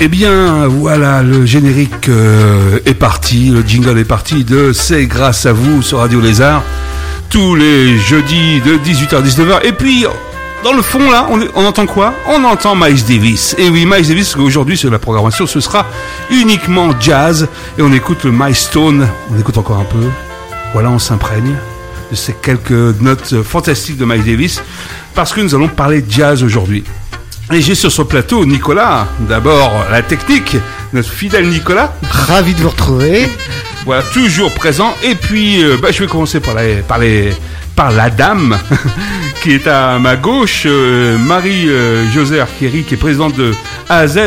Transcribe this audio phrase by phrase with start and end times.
[0.00, 5.44] Eh bien, voilà, le générique euh, est parti, le jingle est parti de C'est grâce
[5.44, 6.62] à vous sur Radio Lézard,
[7.30, 9.66] tous les jeudis de 18h à 19h.
[9.66, 10.06] Et puis,
[10.62, 12.14] dans le fond, là, on, entend quoi?
[12.28, 13.56] On entend Miles Davis.
[13.58, 15.84] Et oui, Miles Davis, aujourd'hui, sur la programmation, ce sera
[16.30, 17.48] uniquement jazz.
[17.76, 20.06] Et on écoute le Milestone, on écoute encore un peu.
[20.74, 21.56] Voilà, on s'imprègne
[22.12, 24.62] de ces quelques notes fantastiques de Miles Davis,
[25.16, 26.84] parce que nous allons parler jazz aujourd'hui.
[27.50, 30.56] Et j'ai sur ce plateau Nicolas, d'abord la technique,
[30.92, 31.94] notre fidèle Nicolas.
[32.10, 33.26] Ravi de vous retrouver.
[33.86, 34.94] Voilà, toujours présent.
[35.02, 37.32] Et puis, euh, bah, je vais commencer par, les, par, les,
[37.74, 38.58] par la dame
[39.42, 43.52] qui est à ma gauche, euh, Marie-Josée Arqueri, qui est présidente de
[43.88, 44.18] A à Z,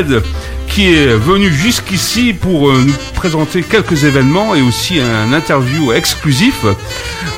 [0.71, 6.65] qui est venue jusqu'ici pour euh, nous présenter quelques événements et aussi un interview exclusif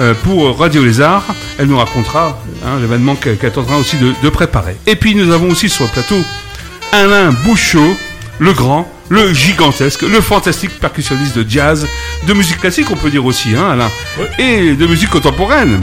[0.01, 1.23] euh, pour Radio Lézard.
[1.57, 4.75] Elle nous racontera hein, l'événement qu'elle est en train aussi de, de préparer.
[4.85, 6.21] Et puis nous avons aussi sur le plateau
[6.91, 7.95] Alain Bouchot,
[8.37, 11.87] le grand, le gigantesque, le fantastique percussionniste de jazz,
[12.27, 13.89] de musique classique on peut dire aussi, hein, Alain,
[14.37, 15.81] et de musique contemporaine.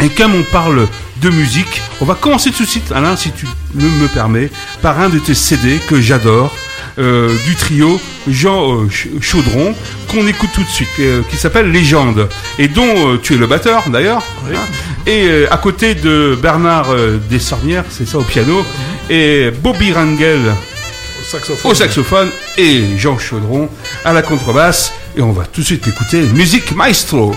[0.00, 0.86] Et comme on parle
[1.20, 4.50] de musique, on va commencer tout de suite, Alain, si tu le me permets,
[4.82, 6.54] par un de tes CD que j'adore,
[6.98, 9.74] euh, du trio Jean euh, Ch- Chaudron,
[10.08, 13.84] qu'on écoute tout de suite, euh, qui s'appelle Légende, et dont tu es le batteur
[13.90, 14.22] d'ailleurs.
[14.52, 14.58] hein.
[15.06, 16.88] Et à côté de Bernard
[17.30, 18.64] Desornières, c'est ça au piano,
[19.08, 21.70] et Bobby Rangel Au saxophone.
[21.70, 23.68] au saxophone et Jean Chaudron
[24.04, 24.92] à la contrebasse.
[25.16, 27.34] Et on va tout de suite écouter Musique Maestro.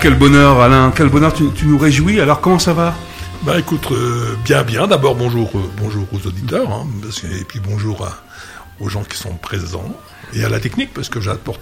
[0.00, 2.20] Quel bonheur, Alain, quel bonheur, tu, tu nous réjouis.
[2.20, 2.94] Alors, comment ça va?
[3.42, 4.86] Bah écoute, euh, bien, bien.
[4.86, 8.18] D'abord, bonjour, euh, bonjour aux auditeurs, hein, parce que- et puis bonjour à-
[8.80, 9.94] aux gens qui sont présents,
[10.34, 11.60] et à la technique, parce que j'apporte.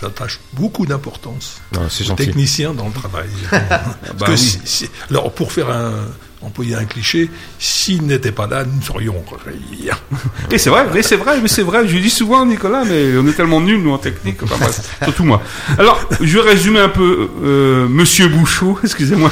[0.00, 2.26] J'attache beaucoup d'importance Non, c'est aux gentil.
[2.26, 3.28] techniciens dans le travail.
[3.50, 3.80] Parce
[4.18, 4.38] bah que oui.
[4.38, 5.92] si- si- alors, pour faire un,
[6.56, 9.94] employer un cliché, s'ils n'étaient pas là, nous serions rien.
[10.50, 11.86] Et c'est vrai, mais c'est vrai, mais c'est vrai.
[11.86, 14.42] Je dis souvent, Nicolas, mais on est tellement nuls, nous, en technique.
[14.42, 15.42] Enfin, bref, surtout moi.
[15.78, 19.30] Alors, je vais résumer un peu, euh, Monsieur Bouchot, excusez-moi.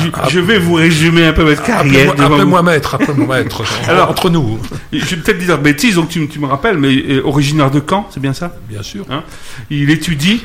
[0.00, 2.10] Je, je vais vous résumer un peu votre carrière.
[2.20, 3.62] Appelez-moi maître, appelez-moi maître.
[3.88, 4.58] Alors- entre nous,
[4.92, 7.80] Je vais peut-être dire bêtise, donc tu, me- tu me rappelles, mais euh, originaire de
[7.88, 8.54] Caen, c'est bien ça?
[8.68, 9.06] Bien sûr.
[9.10, 9.22] Hein?
[9.70, 10.44] Il étudie,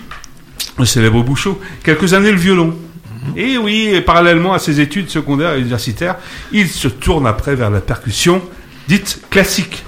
[0.80, 2.76] le célèbre Bouchot, quelques années le violon.
[3.36, 6.16] Et oui, et parallèlement à ses études secondaires et universitaires,
[6.52, 8.42] il se tourne après vers la percussion
[8.88, 9.84] dite classique.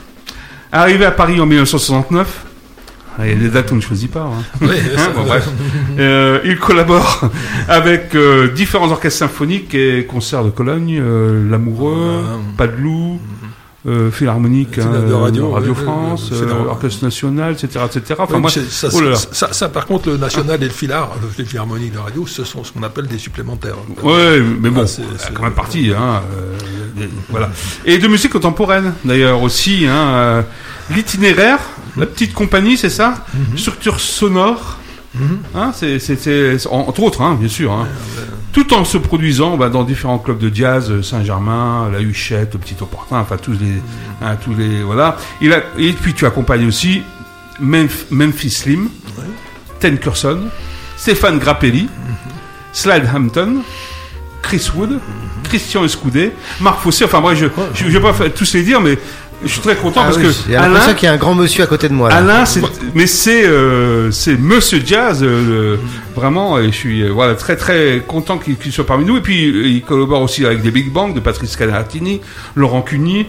[0.71, 2.45] Arrivé à Paris en 1969,
[3.19, 4.21] il y a des dates qu'on ne choisit pas.
[4.23, 4.43] hein.
[4.61, 5.47] Oui, Hein, ça- bon, bref.
[5.99, 7.29] Euh, il collabore
[7.69, 12.39] avec euh, différents orchestres symphoniques et concerts de Cologne, euh, L'Amoureux, Ouais.
[12.57, 13.19] Padeloup,
[13.87, 17.85] euh, Philharmonique, hein, de Radio, Radio ouais, France, euh, Orchestre National, etc.
[17.85, 18.15] etc.
[18.19, 19.15] Enfin, Oui, moi, ça, oh là là.
[19.51, 20.71] ça- par contre, le national et le
[21.37, 23.75] les philharmoniques de radio, ce sont ce qu'on appelle des supplémentaires.
[24.03, 25.03] Ouais, mais bon, c'est-
[25.33, 26.21] quand même parti, hein,
[26.97, 27.49] euh, et- voilà.
[27.85, 30.41] Et de musique contemporaine, d'ailleurs aussi, hein, euh,
[30.89, 31.59] l'itinéraire,
[31.97, 34.77] la petite compagnie, c'est ça, structure sonore,
[35.53, 37.87] hein, c'est, c'est, c'est- entre autres, hein, bien sûr, hein,
[38.55, 42.59] tout en se produisant bah, dans différents clubs de jazz, euh, Saint-Germain, la Huchette, le
[42.59, 43.81] Petit Opportun, enfin tous les,
[44.21, 45.17] hein, tous les, voilà.
[45.41, 47.01] Il a, et puis tu accompagnes aussi
[47.61, 48.87] Memf- Memphis Slim,
[49.81, 50.39] Ten Curson,
[50.95, 51.89] Stéphane Grappelli,
[52.71, 53.57] Slide Hampton,
[54.41, 54.99] Chris Wood,
[55.43, 56.31] Christian Escoudé,
[56.61, 57.03] Marc Fossé.
[57.03, 58.97] Enfin, moi, je je, je vais pas tous les dire, mais
[59.45, 61.17] je suis très content Ah parce oui, que J'ai l'impression Alain, qu'il y a un
[61.17, 62.09] grand monsieur à côté de moi.
[62.09, 62.17] là.
[62.17, 62.61] Alain, c'est,
[62.93, 65.77] mais c'est, euh, c'est Monsieur Jazz, euh,
[66.15, 69.17] vraiment, et je suis euh, voilà très très content qu'il, soit parmi nous.
[69.17, 72.21] Et puis il collabore aussi avec des big bands de Patrice Canartini,
[72.55, 73.27] Laurent Cuny,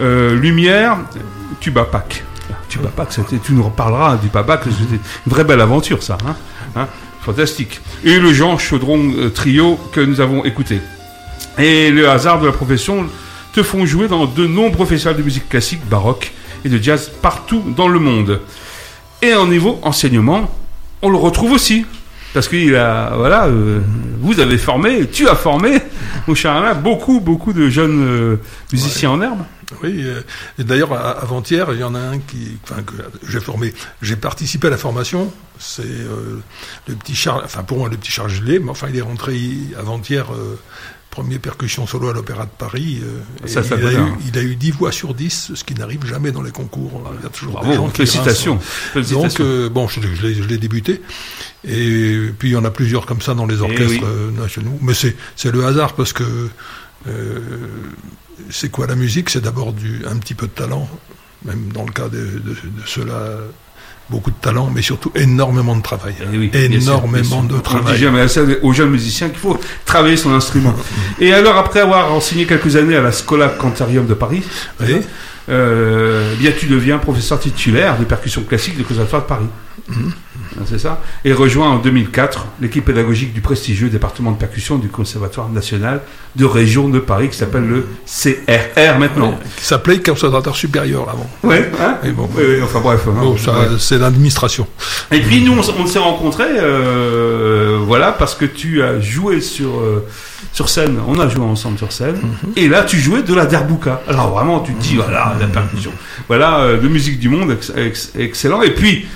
[0.00, 0.98] Lumière,
[1.60, 2.24] Tuba Pack.
[2.68, 3.08] Tuba Pack,
[3.44, 6.34] tu nous reparleras du Tuba Pack, c'était une vraie belle aventure ça, hein,
[6.76, 6.86] hein,
[7.22, 7.80] fantastique.
[8.04, 10.80] Et le Jean Chaudron trio que nous avons écouté.
[11.58, 13.06] Et le hasard de la profession
[13.62, 16.32] font jouer dans de nombreux festivals de musique classique, baroque
[16.64, 18.40] et de jazz partout dans le monde.
[19.22, 20.50] Et en niveau enseignement,
[21.02, 21.84] on le retrouve aussi.
[22.34, 23.80] Parce qu'il a, voilà, euh,
[24.20, 25.78] vous avez formé, tu as formé,
[26.28, 28.36] mon cher Alain, beaucoup, beaucoup de jeunes euh,
[28.70, 29.38] musiciens en herbe.
[29.82, 30.20] Oui, euh,
[30.58, 32.92] et d'ailleurs, avant-hier, il y en a un qui, enfin, que
[33.26, 33.72] j'ai formé,
[34.02, 35.32] j'ai participé à la formation.
[35.58, 39.02] C'est le petit Charles, enfin pour moi le petit Charles Gillet, mais enfin il est
[39.02, 40.26] rentré hi- avant-hier,
[41.10, 43.00] premier percussion solo à l'Opéra de Paris.
[43.02, 45.64] euh, Ça, et ça il, a eu, il a eu 10 voix sur 10, ce
[45.64, 47.02] qui n'arrive jamais dans les concours.
[47.18, 48.58] Il y a toujours des Bravo, gens qui félicitations.
[48.94, 51.00] Donc, euh, bon, je, je l'ai- débuté.
[51.64, 54.00] Et puis, il y en a plusieurs comme ça dans les orchestres oui.
[54.04, 54.78] euh, nationaux.
[54.82, 55.16] Mais c'est,
[55.50, 56.48] le hasard parce que
[57.06, 57.38] euh,
[58.50, 59.30] c'est quoi la musique?
[59.30, 59.74] C'est d'abord
[60.06, 60.88] un petit peu de talent,
[61.44, 63.38] même dans le cas de, de, de ceux-là,
[64.10, 66.14] beaucoup de talent, mais surtout énormément de travail.
[66.32, 67.98] Eh oui, énormément de On dit travail.
[67.98, 70.74] jamais ça aux jeunes musiciens qu'il faut travailler son instrument.
[71.20, 74.42] Et alors, après avoir enseigné quelques années à la Scola Cantarium de Paris,
[74.80, 75.00] Oui.
[75.50, 79.46] euh, bien tu deviens professeur titulaire de percussion classique du Conservatoire de Paris.
[79.90, 79.94] Hein,
[80.66, 85.48] C'est ça Et rejoint en 2004 l'équipe pédagogique du prestigieux département de percussion du Conservatoire
[85.48, 86.00] national
[86.36, 89.38] de région de Paris qui s'appelle le CRR maintenant.
[89.56, 91.28] Qui s'appelait conservateur supérieur avant.
[91.42, 92.28] Ouais, hein Oui, bon.
[92.36, 93.02] Oui, oui, enfin bref.
[93.08, 93.14] hein.
[93.20, 93.68] Bon, Ouais.
[93.78, 94.66] c'est l'administration.
[95.10, 100.06] Et puis nous, on, s'est rencontrés, euh, voilà, parce que tu as joué sur euh,
[100.52, 100.98] sur scène.
[101.06, 102.20] On a joué ensemble sur scène.
[102.56, 104.02] Et là, tu jouais de la derbouka.
[104.08, 105.92] Alors vraiment, tu te dis voilà la percussion.
[106.28, 108.62] Voilà euh, de musique du monde, ex- ex- excellent.
[108.62, 109.06] Et puis.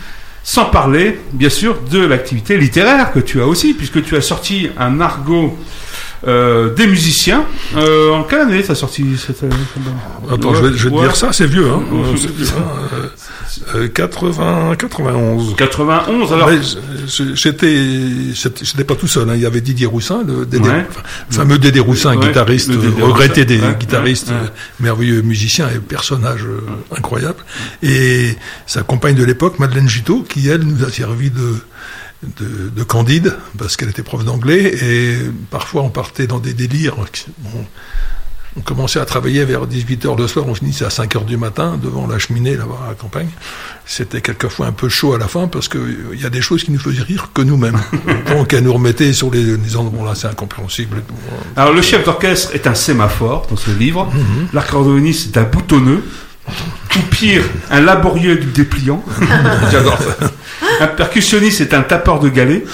[0.44, 4.70] Sans parler, bien sûr, de l'activité littéraire que tu as aussi, puisque tu as sorti
[4.76, 5.56] un argot
[6.26, 7.44] euh, des musiciens.
[7.76, 9.52] Euh, en quelle année as sorti cette année
[10.30, 11.02] Attends, je vais, je vais te Ouais.
[11.02, 11.82] dire ça, c'est vieux, hein.
[11.90, 11.98] Ouais.
[12.08, 12.62] Euh, c'est vieux, hein.
[13.74, 15.54] Euh, euh, 80, 91.
[15.56, 16.50] 91, alors.
[17.34, 17.86] J'étais,
[18.34, 19.28] j'étais pas tout seul.
[19.28, 19.32] Hein.
[19.34, 20.86] Il y avait Didier Roussin, le Dédé, Ouais.
[21.30, 23.68] fameux Dédé Roussin, guitariste, Dédé euh, regretté Roussin.
[23.70, 24.32] des guitaristes,
[24.80, 26.44] merveilleux musicien et personnage
[26.96, 27.38] incroyable.
[27.82, 28.36] Et
[28.66, 31.56] sa compagne de l'époque, Madeleine Giteau, qui elle nous a servi de
[32.22, 35.16] de, de candide parce qu'elle était prof d'anglais et
[35.50, 36.94] parfois on partait dans des délires.
[36.98, 37.64] On,
[38.54, 42.06] on commençait à travailler vers 18h le soir, on finissait à 5h du matin devant
[42.06, 43.30] la cheminée là-bas à la campagne.
[43.86, 46.70] C'était quelquefois un peu chaud à la fin parce qu'il y a des choses qui
[46.70, 47.80] nous faisaient rire que nous-mêmes.
[48.28, 50.98] Donc elle nous remettait sur les, les endroits là, c'est incompréhensible.
[50.98, 51.14] et tout.
[51.56, 54.12] Alors, le chef d'orchestre est un sémaphore dans ce livre.
[54.52, 56.02] L'accordéoniste est un boutonneux.
[56.48, 59.02] Ou pire, un laborieux du dépliant.
[59.70, 60.30] J'adore ça.
[60.80, 62.64] Un percussionniste est un tapeur de galets.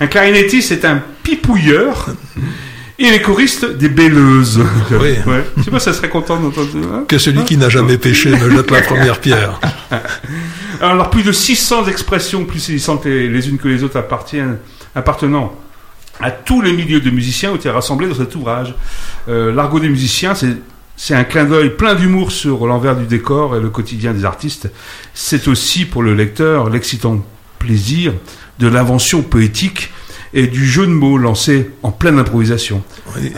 [0.00, 2.08] Un clarinettiste est un pipouilleur.
[2.98, 4.60] Et les choristes, des belleuses.
[4.90, 5.14] Oui.
[5.26, 5.44] Ouais.
[5.56, 6.68] Je sais pas, ça serait content d'entendre.
[6.92, 9.60] hein Que celui qui n'a jamais péché ne jette la première pierre.
[10.80, 14.58] Alors, plus de 600 expressions plus saisissantes les, les unes que les autres appartiennent,
[14.94, 15.54] appartenant
[16.20, 18.74] à tous les milieux de musiciens ont été rassemblés dans cet ouvrage.
[19.28, 20.56] Euh, L'argot des musiciens, c'est
[20.98, 24.68] c'est un clin d'œil plein d'humour sur l'envers du décor et le quotidien des artistes.
[25.14, 27.24] C'est aussi pour le lecteur l'excitant
[27.60, 28.12] plaisir
[28.58, 29.90] de l'invention poétique
[30.34, 32.82] et du jeu de mots lancé en pleine improvisation.
[33.16, 33.32] Oui,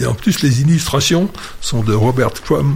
[0.00, 2.74] et en plus, les illustrations sont de Robert Crumb.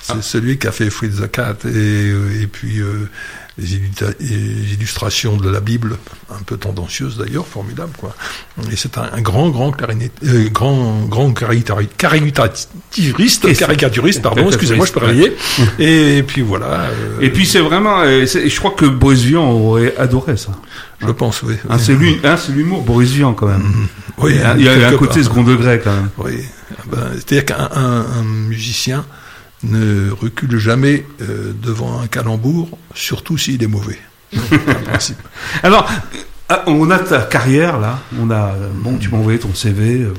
[0.00, 3.08] C'est celui qui a fait Fritz the Cat et, et puis euh,
[3.58, 5.96] les, illustrations de la Bible,
[6.30, 8.14] un peu tendancieuses d'ailleurs, formidable quoi.
[8.70, 9.72] Et c'est un, un grand, grand
[10.24, 15.36] euh, grand, grand caricaturi- caricaturiste, Et caricaturiste, pardon, excusez-moi, je peux réveiller.
[15.78, 16.66] Et, puis voilà.
[16.90, 20.52] euh, Et puis c'est vraiment, euh, je crois que Boris Vian aurait adoré ça.
[21.00, 21.54] je pense, oui.
[21.68, 23.64] Hein, c'est lui, hein, c'est l'humour Boris Vian quand même.
[24.18, 26.08] Oui, il y a, un côté second degré quand même.
[26.18, 26.40] Oui,
[26.76, 29.04] Ah ben, c'est-à-dire qu'un un- un musicien
[29.64, 33.98] ne recule jamais euh, devant un calembour, surtout s'il est mauvais.
[34.84, 35.18] Principe.
[35.62, 35.88] Alors,
[36.52, 38.00] euh, on a ta carrière là.
[38.20, 39.98] On a euh, bon, tu m'as envoyé ton CV.
[40.04, 40.14] bon.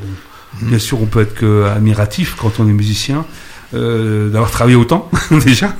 [0.62, 3.26] Bien sûr, on peut être que admiratif quand on est musicien
[3.74, 5.10] euh, d'avoir travaillé autant
[5.46, 5.76] déjà.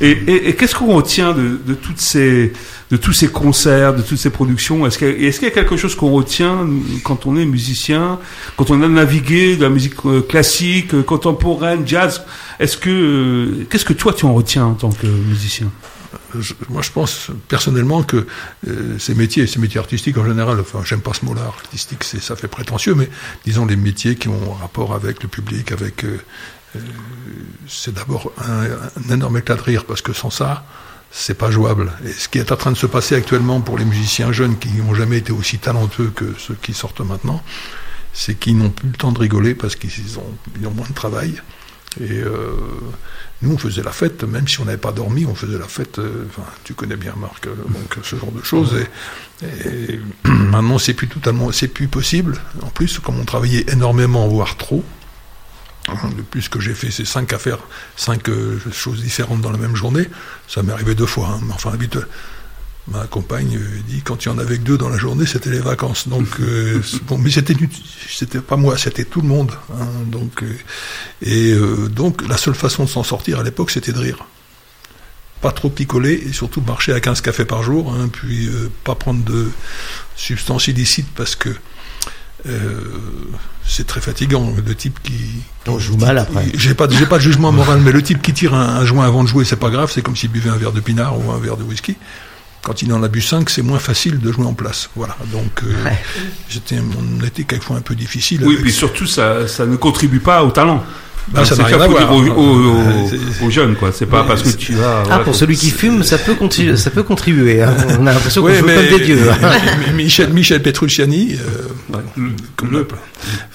[0.00, 2.52] Et, et- et qu'est-ce qu'on retient de, de toutes ces
[2.90, 6.10] de tous ces concerts, de toutes ces productions Est-ce qu'il y, a- quelque chose qu'on
[6.10, 6.66] retient
[7.02, 8.18] quand on est musicien,
[8.56, 12.22] quand on a navigué de la musique euh, classique, euh, contemporaine, jazz
[12.60, 15.70] Est-ce que euh, qu'est-ce que toi tu en retiens en tant que musicien?
[16.68, 18.26] Moi, je pense personnellement que
[18.98, 22.34] ces métiers, ces métiers artistiques en général, enfin, j'aime pas ce mot-là, artistique, c'est, ça
[22.36, 23.08] fait prétentieux, mais
[23.44, 26.04] disons les métiers qui ont rapport avec le public, avec,
[27.68, 30.64] c'est d'abord un énorme éclat de rire, parce que sans ça,
[31.16, 31.92] c'est pas jouable.
[32.04, 34.68] Et ce qui est en train de se passer actuellement pour les musiciens jeunes qui
[34.72, 37.40] n'ont jamais été aussi talentueux que ceux qui sortent maintenant,
[38.12, 41.40] c'est qu'ils n'ont plus le temps de rigoler parce qu'ils ont, moins de travail.
[42.00, 42.56] Et euh,
[43.42, 46.00] nous, on faisait la fête, même si on n'avait pas dormi, on faisait la fête.
[46.00, 48.74] euh, Enfin, tu connais bien, Marc, euh, donc ce genre de choses.
[49.42, 52.38] Et, et maintenant, c'est plus totalement, c'est plus possible.
[52.62, 54.84] En plus, comme on travaillait énormément, voire trop,
[55.88, 57.58] le plus que j'ai fait, c'est cinq affaires,
[57.96, 60.08] cinq euh, choses différentes dans la même journée.
[60.48, 61.28] Ça m'est arrivé deux fois.
[61.28, 62.06] hein, enfin, habituel.
[62.86, 65.50] Ma compagne euh, dit quand il y en avait que deux dans la journée, c'était
[65.50, 66.06] les vacances.
[66.08, 67.54] Donc euh, bon, mais c'était
[68.08, 69.52] c'était pas moi, c'était tout le monde.
[69.72, 70.54] hein, donc euh,
[71.22, 74.18] et euh, donc la seule façon de s'en sortir à l'époque, c'était de rire.
[75.40, 78.94] Pas trop picoler et surtout marcher à 15 cafés par jour, hein, puis euh, pas
[78.94, 79.50] prendre de
[80.16, 81.54] substances illicites parce que euh,
[83.66, 84.52] c'est très fatigant.
[84.66, 85.14] Le type qui
[85.66, 86.46] On joue mal après.
[86.54, 89.06] j'ai pas, j'ai pas de jugement moral, mais le type qui tire un, un joint
[89.06, 91.30] avant de jouer, c'est pas grave, c'est comme s'il buvait un verre de pinard ou
[91.32, 91.96] un verre de whisky.
[92.62, 94.88] Quand il en a bu 5, c'est moins facile de jouer en place.
[94.96, 95.16] Voilà.
[95.32, 95.98] Donc, euh, Ouais.
[96.48, 98.40] j'étais, on était quelquefois un peu difficile.
[98.42, 100.82] Oui, avec puis surtout ça, ça ne contribue pas au talent.
[101.28, 102.08] Bah, ça n'a rien à voir.
[102.22, 103.90] dire aux, aux- Euh, c'est- aux jeunes, quoi.
[103.92, 104.98] C'est pas parce que tu vas.
[104.98, 107.62] Ah, voilà, pour faut- celui qui fume, ça peut, contribuer, ça peut contribuer.
[107.62, 107.74] hein.
[107.98, 109.20] On a l'impression qu'on joue mais, comme des dieux.
[109.30, 109.48] hein.
[109.86, 112.00] mais Michel, Michel Petrucciani, euh, Ouais,
[112.70, 112.86] le-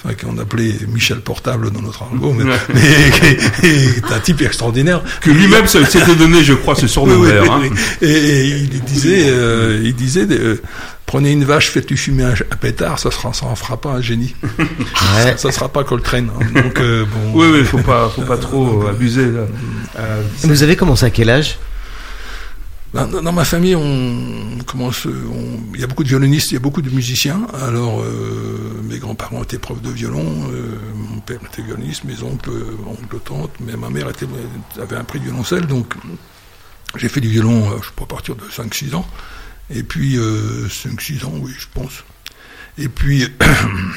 [0.04, 3.38] enfin, qu'on appelait Michel Portable dans notre argot, mais, Ouais.
[3.62, 5.02] est un type extraordinaire.
[5.20, 7.74] que lui-même s'était donné, je crois, ce surnom Oui, oui, d'ailleurs, oui, hein.
[8.02, 8.08] oui.
[8.08, 10.60] Et, et il disait, euh, il disait, euh,
[11.10, 14.00] prenez une vache, faites-lui fumer un, un pétard, ça sera, ça en fera pas un
[14.00, 14.32] génie.
[15.16, 15.36] Ouais.
[15.36, 16.30] Ça sera pas Coltrane.
[16.40, 16.62] hein.
[16.62, 17.32] Donc euh, bon.
[17.40, 19.26] Oui, oui, faut pas, faut pas trop abuser.
[19.26, 19.46] Là.
[19.98, 21.58] Euh, Vous avez commencé à quel âge?
[22.94, 26.56] Dans, dans ma famille, on commence, on- il y a beaucoup de violonistes, il y
[26.56, 27.40] a beaucoup de musiciens.
[27.66, 32.50] Alors, euh, mes grands-parents étaient profs de violon, euh, mon père était violoniste, mes oncles,
[32.88, 34.26] oncles, tantes, mais ma mère était,
[34.80, 35.94] avait un prix de violoncelle, donc
[36.96, 39.06] j'ai fait du violon, euh, je sais pas, à partir de 5-6 ans.
[39.70, 42.04] Et puis, euh, 5-6 ans, oui, je pense.
[42.78, 43.28] Et puis,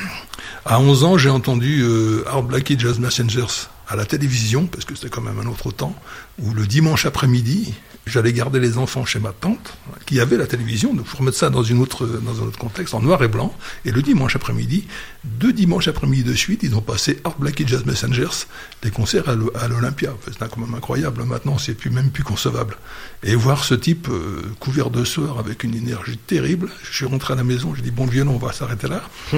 [0.66, 4.96] à 11 ans, j'ai entendu euh, Art Blackie Jazz Messengers à la télévision, parce que
[4.96, 5.96] c'était quand même un autre temps,
[6.40, 7.74] où le dimanche après-midi,
[8.06, 11.50] j'allais garder les enfants chez ma tante, qui avait la télévision, donc pour remettre ça
[11.50, 13.54] dans, une autre, dans un autre contexte, en noir et blanc,
[13.86, 14.88] et le dimanche après-midi,
[15.24, 18.46] deux dimanches après-midi de suite, ils ont passé Art Blackie Jazz Messengers,
[18.82, 20.14] des concerts à l'O- à l'Olympia.
[20.26, 22.76] C'était quand même incroyable, maintenant c'est plus, même plus concevable.
[23.24, 27.34] Et voir ce type euh, couvert de sueur avec une énergie terrible, je suis rentré
[27.34, 29.02] à la maison, j'ai dit, bon, violon, on va s'arrêter là.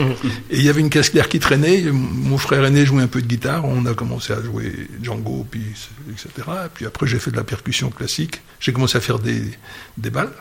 [0.49, 1.83] Et il y avait une caisse claire qui traînait.
[1.91, 3.65] Mon frère aîné jouait un peu de guitare.
[3.65, 5.61] On a commencé à jouer Django, puis
[6.09, 6.29] etc.
[6.65, 8.41] Et puis après, j'ai fait de la percussion classique.
[8.59, 9.43] J'ai commencé à faire des,
[9.97, 10.33] des balles,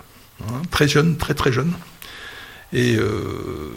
[0.42, 1.72] hein, très jeune, très très jeune.
[2.74, 3.70] Et euh,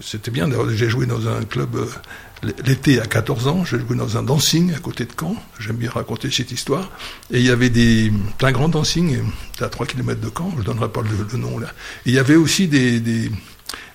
[0.00, 0.48] c'était bien.
[0.68, 3.64] J'ai joué dans un club euh, l'été à 14 ans.
[3.64, 5.36] J'ai joué dans un dancing à côté de Caen.
[5.58, 6.90] J'aime bien raconter cette histoire.
[7.32, 8.12] Et il y avait des,
[8.42, 9.18] un grand dancing
[9.52, 10.50] c'était à 3 km de Caen.
[10.52, 11.68] Je ne donnerai pas le, nom là.
[12.04, 13.30] Et il y avait aussi des,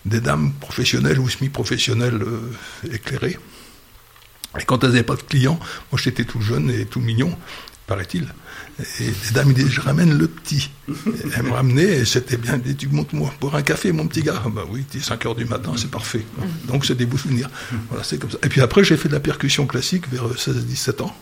[0.06, 3.38] dames professionnelles ou semi-professionnelles euh, éclairées.
[4.60, 5.60] Et quand elles n'avaient pas de clients,
[5.92, 7.38] moi j'étais tout jeune et tout mignon,
[7.86, 8.28] paraît-il.
[8.80, 10.70] Et les dames, disaient, je ramène le petit.
[10.90, 10.94] Et
[11.36, 12.54] elles me ramenaient et c'était bien.
[12.54, 14.42] Elles disaient, tu montes moi pour un café, mon petit gars.
[14.46, 16.26] Ah Bah oui, 5 heures du matin, c'est parfait.
[16.68, 17.50] Donc c'est des beaux souvenirs.
[17.90, 18.38] Voilà, c'est comme ça.
[18.44, 21.16] Et puis après, j'ai fait de la percussion classique vers 16-17 ans.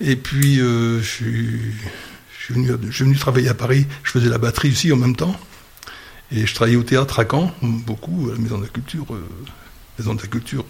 [0.00, 1.60] Et puis, euh, je, suis,
[2.38, 3.86] je, suis venu, je suis venu travailler à Paris.
[4.02, 5.38] Je faisais la batterie aussi en même temps.
[6.32, 9.24] Et je travaillais au théâtre à Caen, beaucoup, à la Maison de la Culture, euh,
[9.98, 10.64] Maison de la Culture,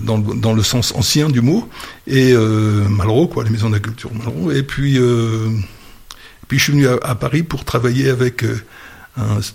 [0.00, 1.68] dans le, sens ancien du mot,
[2.06, 4.50] et euh, Malraux, quoi, la Maison de la Culture Malraux.
[4.50, 5.48] Et puis, euh,
[6.48, 8.58] puis je suis venu à, Paris pour travailler avec euh,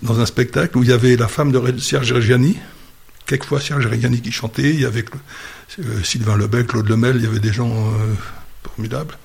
[0.02, 2.58] dans un spectacle où il y avait la femme de Serge Reggiani,
[3.26, 5.06] quelquefois Serge Reggiani qui chantait, il y avait
[6.04, 7.94] Sylvain Lebec, Claude Lemel, il y avait des gens
[8.64, 9.18] formidables.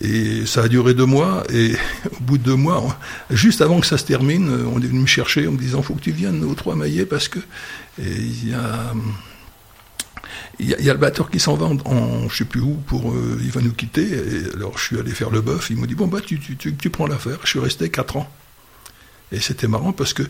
[0.00, 1.74] Et ça a duré deux mois, et
[2.12, 2.98] au bout de deux mois,
[3.30, 5.94] juste avant que ça se termine, on est venu me chercher en me disant faut
[5.94, 7.40] que tu viennes aux Trois Maillets parce que
[7.98, 8.92] il y a.
[10.62, 13.10] Il y, a, le batteur qui s'en va en, en je sais plus où pour
[13.10, 14.02] euh, il va nous quitter.
[14.02, 15.70] Et alors je suis allé faire le bœuf.
[15.70, 17.38] Il me dit bon bah tu, tu, tu, tu prends l'affaire.
[17.42, 18.30] Je suis resté quatre ans.
[19.32, 20.22] Et c'était marrant parce que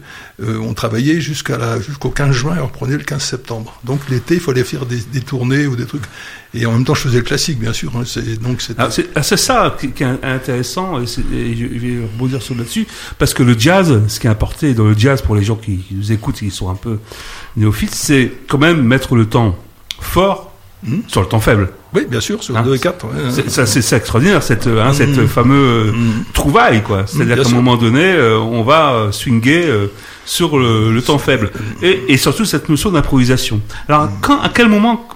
[0.42, 3.80] euh, on travaillait jusqu'à la jusqu'au 15 juin et on reprenait le 15 septembre.
[3.82, 6.04] Donc l'été il fallait faire des, des tournées ou des trucs.
[6.54, 8.90] Et en même temps je faisais le classique bien sûr hein, c'est donc c'est ah,
[8.90, 12.86] c'est ça qui, est intéressant, et, et je vais rebondir sur là-dessus,
[13.18, 15.78] parce que le jazz, ce qui est importé dans le jazz pour les gens qui,
[15.78, 16.98] qui nous écoutent, qui sont un peu
[17.56, 19.58] néophytes, c'est quand même mettre le temps
[20.02, 20.50] fort
[20.84, 21.02] Mhm.
[21.06, 21.68] sur le temps faible.
[21.94, 24.92] oui bien sûr sur Hein, 2 et 4 ouais, C'est- Ça, c'est extraordinaire, cette, hein,
[24.92, 26.24] cette fameuse Mhm.
[26.32, 27.04] trouvaille, quoi.
[27.06, 27.54] C'est-à-dire qu'à un sûr.
[27.54, 29.86] moment donné, euh, on va euh, swinger euh,
[30.24, 31.52] sur le, le temps faible.
[31.82, 33.60] Et, et surtout cette notion d'improvisation.
[33.88, 35.06] Alors, quand, à quel moment,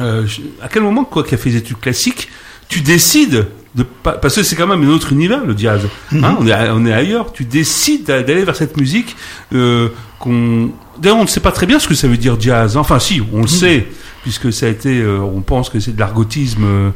[0.00, 0.26] euh,
[0.60, 2.28] à quel moment, quoi, qui a fait des études classiques,
[2.68, 5.82] tu décides de pas, parce que c'est quand même un autre univers, le jazz.
[6.12, 7.32] Hein, on, est, on est ailleurs.
[7.32, 9.16] Tu décides d'a- d'aller vers cette musique
[9.54, 10.70] euh, qu'on.
[10.98, 12.76] D'ailleurs, on ne sait pas très bien ce que ça veut dire jazz.
[12.76, 13.88] Enfin, si, on le sait,
[14.24, 15.00] puisque ça a été.
[15.00, 16.90] euh, on pense que c'est de l'argotisme euh,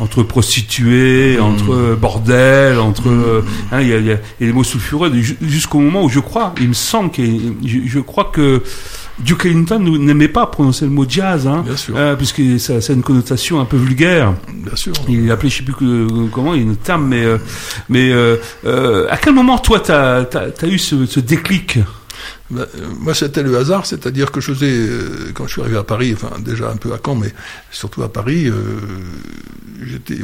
[0.00, 3.08] entre prostituées, entre euh, bordel, entre.
[3.08, 3.42] euh,
[3.72, 6.08] hein, Il y, a, y a- il y a des mots sulfureux jusqu'au moment où
[6.10, 7.22] je crois, il me semble que
[7.64, 8.62] je, je crois que
[9.20, 11.62] Duke Ellington n'aimait pas prononcer le mot jazz, hein,
[11.96, 14.34] euh, puisque ça, ça a une connotation un peu vulgaire.
[14.52, 17.22] bien sûr Il appelait, je sais plus que- comment, il y a une terme, mais
[17.24, 17.38] euh,
[17.88, 21.78] mais euh, euh, à quel moment toi t'as as, eu ce, ce déclic?
[22.50, 25.78] Bah, euh, moi, c'était le hasard, c'est-à-dire que je faisais, euh, quand je suis arrivé
[25.78, 27.32] à Paris, enfin déjà un peu à Caen, mais
[27.70, 28.80] surtout à Paris, euh,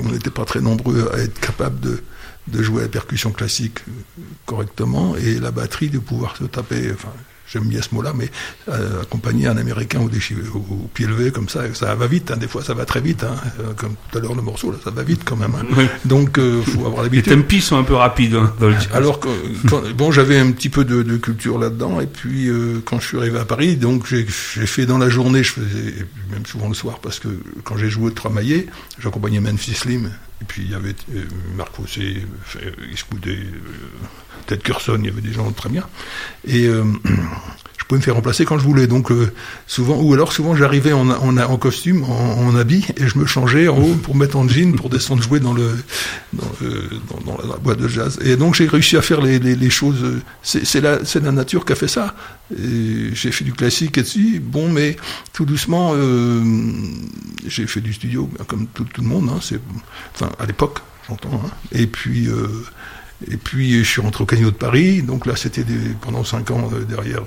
[0.05, 2.03] on n'était pas très nombreux à être capables de,
[2.49, 3.79] de jouer la percussion classique
[4.47, 6.93] correctement et la batterie de pouvoir se taper.
[7.53, 8.31] J'aime bien ce mot-là, mais
[8.69, 12.31] euh, accompagner un Américain au, déchi- au, au pied levé comme ça, ça va vite.
[12.31, 14.71] hein, des fois, ça va très vite, hein, euh, comme tout à l'heure le morceau,
[14.71, 15.55] là, ça va vite quand même.
[15.55, 15.65] hein.
[15.77, 15.87] Oui.
[16.05, 17.33] Donc, euh, faut avoir Les l'habitude.
[17.33, 18.89] tempi sont un peu rapides hein, dans le jazz.
[18.93, 19.29] Alors que,
[19.69, 23.07] quand- bon, j'avais un petit peu de, de culture là-dedans, et puis euh, quand je
[23.07, 26.69] suis arrivé à Paris, donc j'ai fait dans la journée, je faisais et même souvent
[26.69, 27.29] le soir, parce que
[27.65, 28.67] quand j'ai joué au Tramaillé,
[28.99, 31.25] j'accompagnais Memphis Slim, et puis il y avait euh,
[31.57, 33.61] Marc Fossé, euh, Iscoudé, euh,
[34.47, 35.87] Ted Curson, il y avait des gens très bien,
[36.47, 36.85] et euh,
[37.89, 39.33] pouvais me faire remplacer quand je voulais, donc euh,
[39.67, 43.79] souvent, ou alors souvent j'arrivais en, costume, en, en habit, et je me changeais en
[43.79, 45.75] haut pour mettre en jean pour descendre jouer dans le
[46.35, 46.91] dans, euh,
[47.49, 48.19] la boîte de jazz.
[48.23, 50.03] Et donc j'ai réussi à faire les, choses.
[50.05, 52.15] euh, C'est la, c'est la nature qui a fait ça.
[52.51, 54.41] J'ai fait du classique et dessus.
[54.45, 54.97] Bon, mais
[55.33, 55.95] tout doucement,
[57.47, 59.31] j'ai fait du studio comme tout, tout le monde.
[59.33, 59.61] Hein, c'est,
[60.15, 61.43] enfin, à l'époque, j'entends.
[61.45, 61.51] Hein.
[61.73, 62.29] Et puis.
[63.29, 65.65] Et puis je suis rentré au Canyon de Paris, donc là c'était
[66.01, 67.25] pendant cinq ans derrière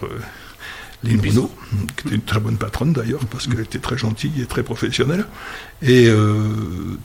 [1.03, 4.61] Lynn qui était une très bonne patronne d'ailleurs, parce qu'elle était très gentille et très
[4.63, 5.25] professionnelle,
[5.81, 6.43] et euh,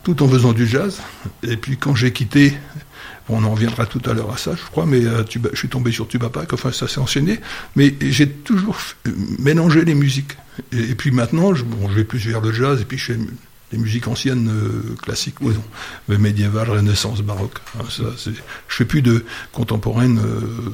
[0.05, 1.01] tout en faisant du jazz.
[1.43, 2.55] Et puis quand j'ai quitté,
[3.29, 5.69] on en reviendra tout à l'heure à ça, je crois, mais euh, Tuba- je suis
[5.69, 7.41] tombé sur Tubapac, enfin ça s'est enchaîné,
[7.75, 10.37] mais j'ai toujours f- mélangé les musiques.
[10.73, 13.13] Et, et puis maintenant, je, bon, je vais plus vers le jazz, et puis je
[13.13, 13.19] fais
[13.73, 15.65] des musiques anciennes euh, classiques, disons,
[16.09, 17.59] mais médiévales, renaissance, baroque.
[17.81, 18.31] hein, ça, je
[18.69, 20.19] fais plus de contemporaine.
[20.19, 20.71] euh,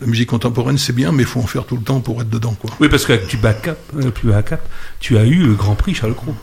[0.00, 2.30] la musique contemporaine, c'est bien, mais il faut en faire tout le temps pour être
[2.30, 2.70] dedans, quoi.
[2.80, 4.52] Oui, parce qu'avec Tubac, euh, Tubac,
[5.00, 6.34] tu as eu le Grand Prix Charles Cros.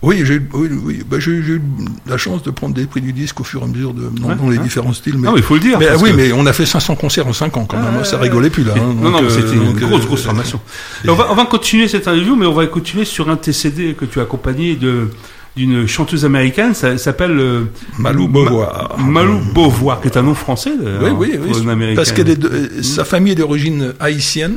[0.00, 1.60] Oui, j'ai eu- oui, oui, bah, eu
[2.06, 4.28] la chance de prendre des prix du disque au fur et à mesure de, dans,
[4.28, 4.62] Ouais, dans les hein.
[4.62, 5.18] différents styles.
[5.18, 5.78] Mais, Ah oui, il faut le dire.
[5.78, 7.86] mais, oui, que- mais on a fait 500 concerts en 5 ans quand même.
[7.96, 8.74] Ah, hein, ça ouais, rigolait plus là.
[8.76, 10.60] hein, non, non, donc, mais euh, c'était une grosse, euh, grosse formation.
[11.04, 13.36] et- Et on, va, on va continuer cette interview, mais on va continuer sur un
[13.36, 15.10] TCD que tu as accompagné de,
[15.58, 17.64] d'une chanteuse américaine, ça ça s'appelle euh,
[17.98, 18.96] Malou Beauvoir.
[18.98, 20.72] Malou Beauvoir, qui est un nom français.
[21.02, 21.50] Oui, oui, oui.
[21.60, 21.94] une.
[21.94, 22.22] Parce que
[22.82, 24.56] sa famille est d'origine haïtienne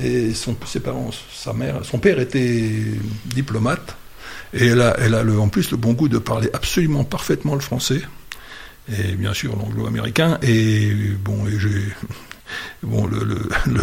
[0.00, 2.70] et son, ses parents, sa mère, son père était
[3.24, 3.96] diplomate
[4.52, 7.54] et elle a, elle a le, en plus le bon goût de parler absolument parfaitement
[7.54, 8.02] le français
[8.92, 10.92] et bien sûr l'anglo-américain et
[11.24, 11.82] bon, et j'ai
[12.82, 13.82] bon le, le, le,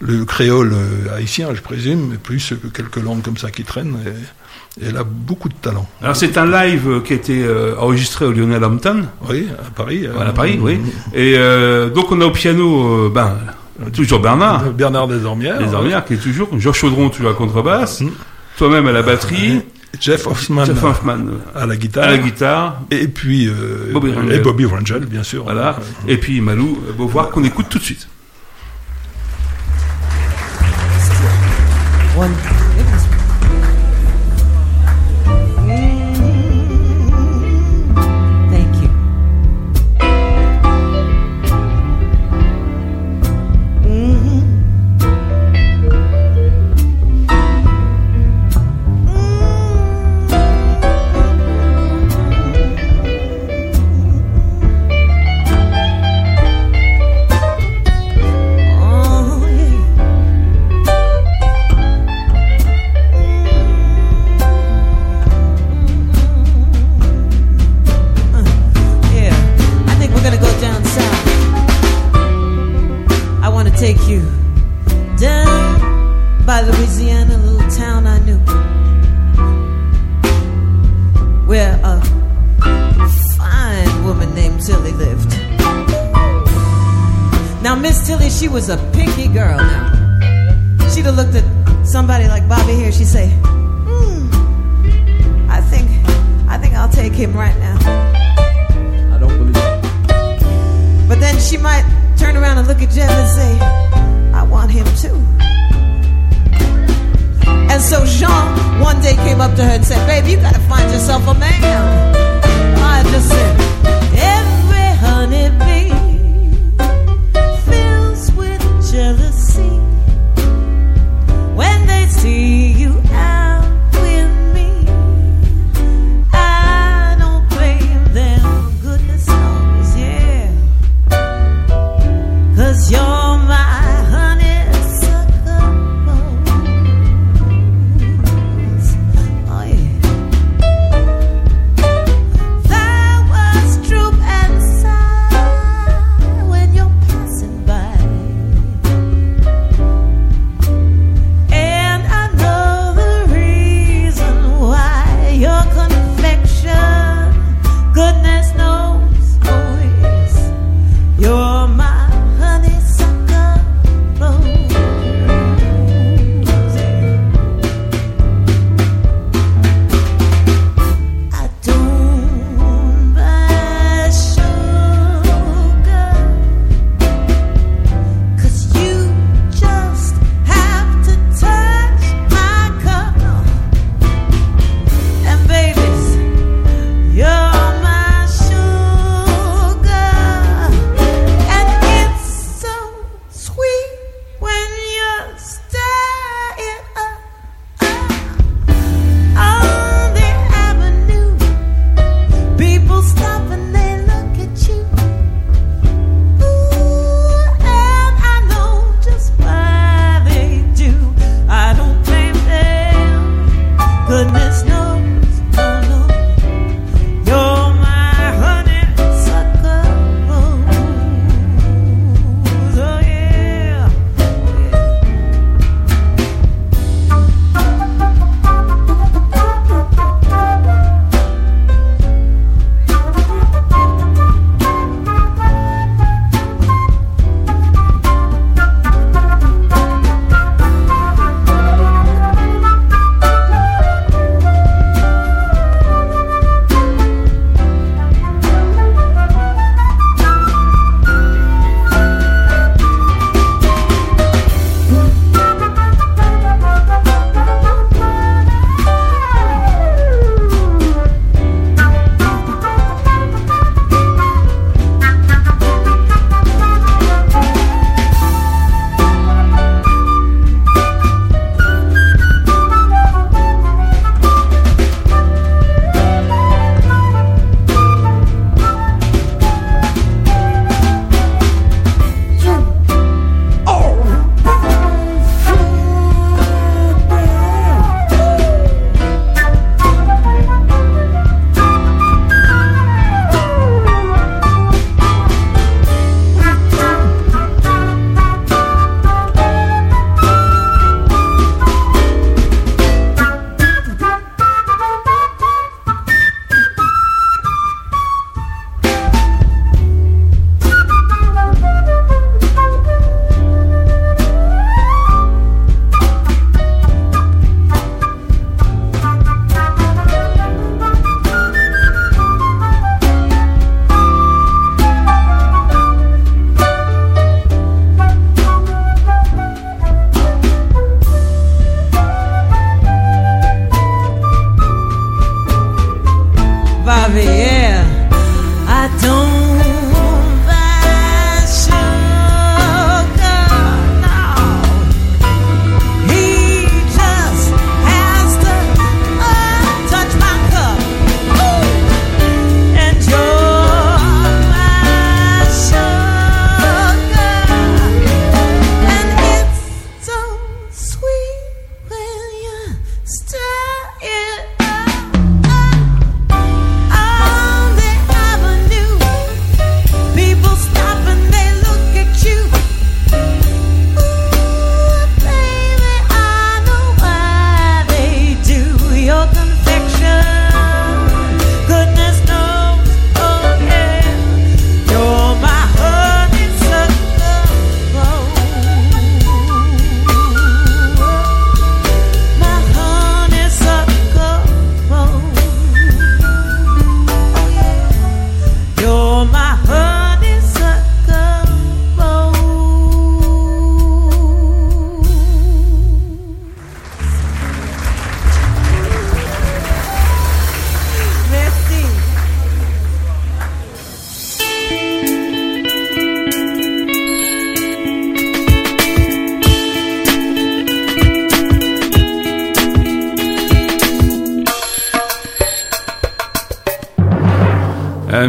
[0.00, 3.98] le créole euh, haïtien, je présume, plus que quelques langues comme ça qui traînent.
[4.06, 4.12] Et
[4.86, 5.86] elle a beaucoup de talent.
[6.02, 9.70] Alors c'est un live euh, qui a été euh, enregistré au Lionel Hampton, Oui, à
[9.70, 10.06] Paris.
[10.06, 10.78] euh, voilà, à Paris, oui.
[11.14, 13.36] Et euh, donc on a au piano, euh, ben
[13.92, 15.60] toujours Bernard, Bernard Desormières.
[15.60, 18.10] les Armières, qui est toujours Georges Chaudron, toujours à la contrebasse, Mm.
[18.56, 19.62] toi-même à la batterie,
[20.00, 21.18] Jeff Hoffman Jeff Hoffman
[21.54, 22.04] à la guitare.
[22.04, 24.32] à la guitare, Et puis euh, Bobby Rangel.
[24.32, 25.44] et Bobby Rangel, bien sûr.
[25.44, 28.06] voilà, et puis Malou Beauvoir qu'on écoute tout de suite.
[32.18, 32.67] One.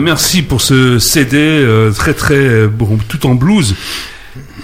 [0.09, 3.75] Merci pour ce CD euh, très très euh, bon, tout en blues.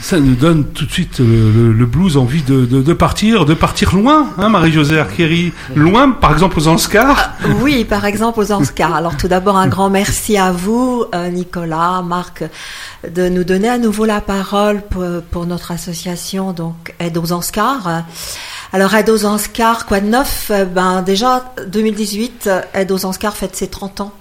[0.01, 4.29] Ça nous donne tout de suite le, blues envie de, de, partir, de partir loin,
[4.39, 5.53] hein, Marie-Josée Arqueri.
[5.75, 7.29] Loin, par exemple aux Anscars.
[7.61, 8.95] Oui, par exemple aux Anscars.
[8.95, 12.43] Alors tout d'abord un grand merci à vous, euh, Nicolas, Marc,
[13.07, 14.81] de nous donner à nouveau la parole
[15.29, 18.03] pour, notre association, donc Aide aux Anscars.
[18.73, 20.51] Alors Aide aux Anscars, quoi de neuf?
[20.73, 24.11] Ben déjà 2018, euh, Aide aux Anscars fête ses 30 ans.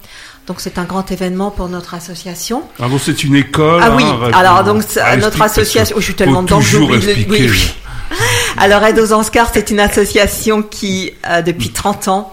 [0.46, 2.64] Donc c'est un grand événement pour notre association.
[2.78, 3.80] Ah bon, c'est une école.
[3.82, 6.94] Ah oui, hein, alors euh, donc ah, notre association, oh, je suis tellement dedans toujours
[6.94, 7.30] expliquer.
[7.30, 7.74] oui, oui.
[8.58, 12.32] Alors Aide aux Anscars, c'est une association qui, euh, depuis 30 ans,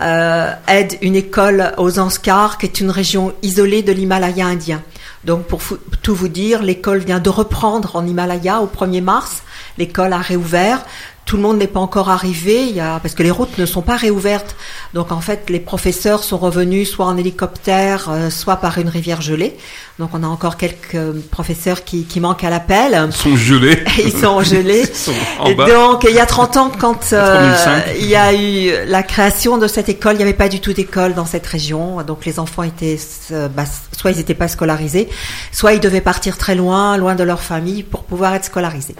[0.00, 4.82] euh, aide une école aux Anscars, qui est une région isolée de l'Himalaya indien.
[5.24, 5.60] Donc pour
[6.02, 9.42] tout vous dire, l'école vient de reprendre en Himalaya au 1er mars.
[9.78, 10.84] L'école a réouvert.
[11.26, 13.66] Tout le monde n'est pas encore arrivé, il y a, parce que les routes ne
[13.66, 14.56] sont pas réouvertes.
[14.94, 19.20] Donc en fait, les professeurs sont revenus soit en hélicoptère, euh, soit par une rivière
[19.20, 19.56] gelée.
[19.98, 23.06] Donc on a encore quelques euh, professeurs qui, qui manquent à l'appel.
[23.06, 23.82] Ils sont gelés.
[24.04, 24.84] Ils sont gelés.
[24.88, 25.66] Ils sont en bas.
[25.66, 27.84] donc, il y a 30 ans, quand euh, 3005.
[27.98, 30.74] il y a eu la création de cette école, il n'y avait pas du tout
[30.74, 32.02] d'école dans cette région.
[32.02, 32.98] Donc, les enfants étaient,
[33.32, 33.64] euh, bah,
[33.96, 35.08] soit ils n'étaient pas scolarisés,
[35.50, 38.96] soit ils devaient partir très loin, loin de leur famille pour pouvoir être scolarisés.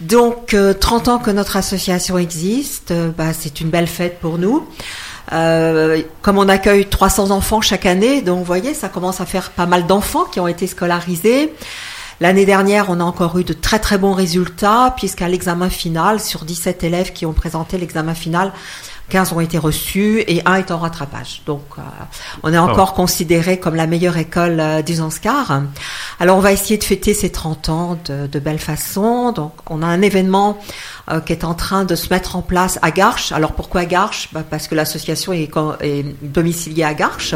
[0.00, 4.38] Donc, euh, 30 ans que notre association existe, euh, bah, c'est une belle fête pour
[4.38, 4.66] nous.
[5.32, 9.50] Euh, comme on accueille 300 enfants chaque année, donc vous voyez, ça commence à faire
[9.50, 11.52] pas mal d'enfants qui ont été scolarisés.
[12.20, 16.44] L'année dernière, on a encore eu de très très bons résultats, puisqu'à l'examen final, sur
[16.44, 18.52] 17 élèves qui ont présenté l'examen final,
[19.10, 21.42] 15 ont été reçus et un est en rattrapage.
[21.44, 21.82] Donc, euh,
[22.42, 25.62] on est encore considéré comme la meilleure école euh, du Zanskar.
[26.18, 29.32] Alors, on va essayer de fêter ces 30 ans de, de belle façon.
[29.32, 30.58] Donc, on a un événement
[31.10, 33.32] euh, qui est en train de se mettre en place à Garches.
[33.32, 34.28] Alors, pourquoi Garches?
[34.32, 37.34] Bah, Parce que l'association est, est domiciliée à Garches.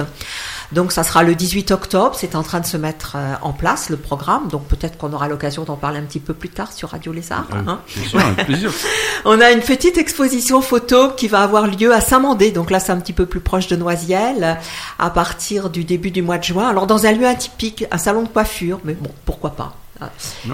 [0.72, 3.90] Donc ça sera le 18 octobre, c'est en train de se mettre euh, en place
[3.90, 6.90] le programme, donc peut-être qu'on aura l'occasion d'en parler un petit peu plus tard sur
[6.90, 7.46] Radio Lézard.
[7.66, 7.81] hein.
[8.09, 8.70] Sûr, avec plaisir.
[9.24, 12.92] On a une petite exposition photo qui va avoir lieu à Saint-Mandé, donc là c'est
[12.92, 14.59] un petit peu plus proche de Noisiel,
[14.98, 16.68] à partir du début du mois de juin.
[16.68, 20.09] Alors dans un lieu atypique, un salon de coiffure, mais bon, pourquoi pas hein.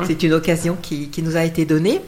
[0.07, 2.01] C'est une occasion qui, qui nous a été donnée.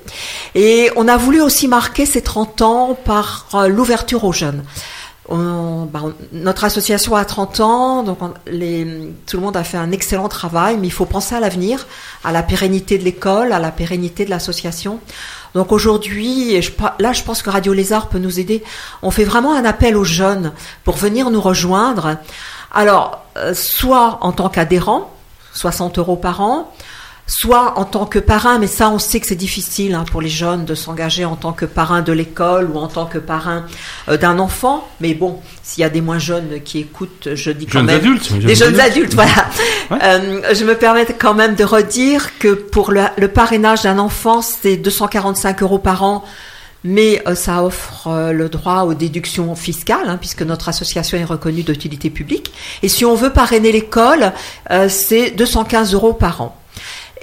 [0.55, 4.63] Et on a voulu aussi marquer ces 30 ans par euh, l'ouverture aux jeunes.
[5.29, 10.77] Bah, notre association a 30 ans, donc tout le monde a fait un excellent travail,
[10.79, 11.87] mais il faut penser à l'avenir,
[12.25, 14.99] à la pérennité de l'école, à la pérennité de l'association.
[15.55, 16.61] Donc aujourd'hui,
[16.99, 18.65] là je pense que Radio Lézard peut nous aider,
[19.03, 20.53] on fait vraiment un appel aux jeunes
[20.85, 22.17] pour venir nous rejoindre.
[22.73, 25.13] Alors, euh, soit en tant qu'adhérent,
[25.55, 26.73] 60 euros par an,
[27.27, 30.29] soit en tant que parrain, mais ça on sait que c'est difficile hein, pour les
[30.29, 33.65] jeunes de s'engager en tant que parrain de l'école ou en tant que parrain
[34.09, 34.87] euh, d'un enfant.
[35.01, 37.97] Mais bon, s'il y a des moins jeunes qui écoutent, je dis quand Jeunes même
[37.97, 38.33] adultes.
[38.33, 39.33] des jeunes adultes, voilà.
[39.91, 39.99] Ouais.
[40.03, 44.41] Euh, je me permets quand même de redire que pour le, le parrainage d'un enfant,
[44.41, 46.25] c'est 245 euros par an.
[46.85, 51.25] Mais euh, ça offre euh, le droit aux déductions fiscales, hein, puisque notre association est
[51.25, 52.53] reconnue d'utilité publique.
[52.83, 54.33] Et si on veut parrainer l'école,
[54.71, 56.57] euh, c'est 215 euros par an.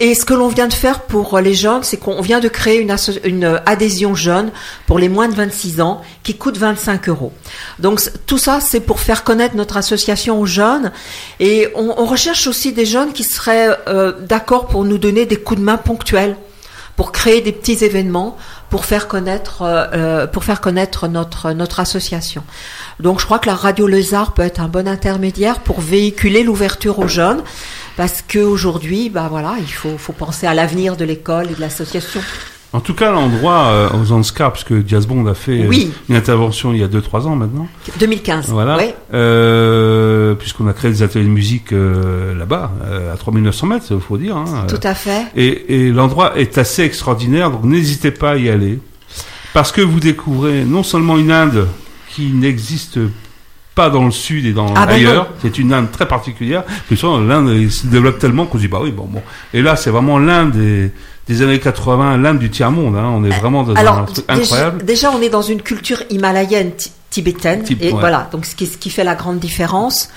[0.02, 2.48] Et ce que l'on vient de faire pour euh, les jeunes, c'est qu'on vient de
[2.48, 4.52] créer une, euh, adhésion jeune
[4.88, 7.34] pour les moins de 26 ans qui coûte 25 euros.
[7.80, 10.94] Donc tout ça, c'est pour faire connaître notre association aux jeunes.
[11.42, 15.60] Et on, recherche aussi des jeunes qui seraient euh, d'accord pour nous donner des coups
[15.60, 16.38] de main ponctuels,
[16.96, 18.38] pour créer des petits événements,
[18.70, 22.44] pour faire connaître, euh, pour faire connaître notre notre association.
[23.00, 27.00] Donc je crois que la radio Lézard peut être un bon intermédiaire pour véhiculer l'ouverture
[27.00, 27.44] aux jeunes.
[27.98, 32.22] Parce qu'aujourd'hui, bah voilà, il faut, faut penser à l'avenir de l'école et de l'association.
[32.72, 35.74] En tout cas, l'endroit euh, aux Anscars, parce que Jazz Bond a fait euh,
[36.08, 37.68] une intervention il y a 2-3 ans maintenant.
[38.00, 38.50] 2015.
[38.50, 38.78] Voilà.
[38.78, 38.94] Oui.
[39.12, 42.72] Euh, Puisqu'on a créé des ateliers de musique euh, là-bas,
[43.12, 44.38] à 3900 mètres, il faut dire.
[44.38, 45.26] Hein, Tout à fait.
[45.36, 48.78] Et, et l'endroit est assez extraordinaire, donc n'hésitez pas à y aller.
[49.54, 51.68] Parce que vous découvrez non seulement une Inde
[52.10, 53.00] qui n'existe
[53.80, 56.64] pas dans le sud et dans Ah ailleurs, c'est une Inde très particulière,
[56.98, 59.22] souvent l'Inde se développe tellement qu'on se dit bah oui bon bon.
[59.54, 60.92] Et là c'est vraiment l'Inde des,
[61.30, 62.96] des années 80, l'Inde du tiers monde.
[62.98, 63.10] Hein.
[63.16, 64.84] On est vraiment dans un Alors, truc déjà, incroyable.
[64.86, 67.62] déjà, on est dans une culture himalayenne ti- tibétaine.
[67.64, 68.00] Tib- et ouais.
[68.00, 70.10] voilà, donc ce qui, ce qui fait la grande différence.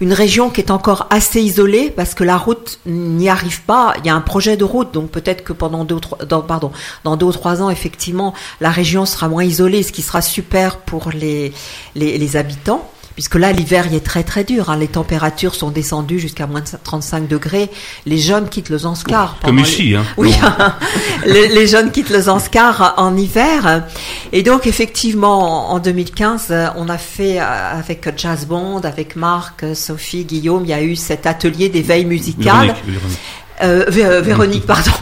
[0.00, 3.94] Une région qui est encore assez isolée parce que la route n'y arrive pas.
[3.98, 6.42] Il y a un projet de route, donc peut-être que pendant deux ou trois, dans,
[6.42, 6.70] pardon,
[7.02, 10.76] dans deux ou trois ans, effectivement, la région sera moins isolée, ce qui sera super
[10.78, 11.52] pour les,
[11.96, 14.70] les, les habitants puisque là l'hiver il est très très dur.
[14.70, 14.76] hein.
[14.76, 17.68] Les températures sont descendues jusqu'à moins de 35 degrés.
[18.06, 19.38] Les jeunes quittent le Zanskar.
[19.44, 20.04] Comme ici, les- hein.
[20.16, 20.32] Oui,
[21.26, 23.82] les, les jeunes quittent le Zanskar en hiver.
[24.30, 27.44] Et donc effectivement en en 2015, euh, on a fait euh,
[27.80, 32.04] avec Jazz Bond, avec Marc, euh, Sophie, Guillaume, il y a eu cet atelier d'éveil
[32.04, 32.68] musical.
[32.68, 33.18] Véronique, Véronique.
[33.62, 34.92] Euh, Vé- Véronique, pardon.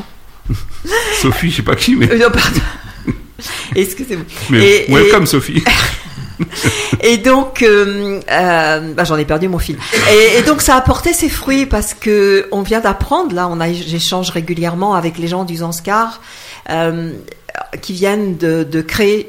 [1.21, 2.61] Sophie, je sais pas qui, mais, non, pardon.
[3.75, 4.25] Excusez-moi.
[4.89, 5.63] welcome et- Sophie.
[7.03, 9.79] Et donc, euh, euh, bah, j'en ai perdu mon fil.
[10.37, 13.35] Et, donc, ça a porté ses fruits parce que on vient d'apprendre.
[13.35, 16.21] Là, on a, j'échange régulièrement avec les gens du Zanskar
[16.71, 17.13] euh,
[17.81, 19.29] qui viennent de, créer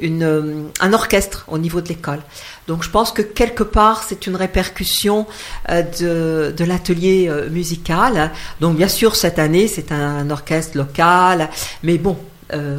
[0.80, 2.20] un orchestre au niveau de l'école.
[2.68, 5.26] Donc, je pense que quelque part, c'est une répercussion
[5.70, 8.32] de, l'atelier musical.
[8.60, 11.50] Donc, bien sûr, cette année, c'est un orchestre local,
[11.84, 12.18] mais bon.
[12.54, 12.78] Euh,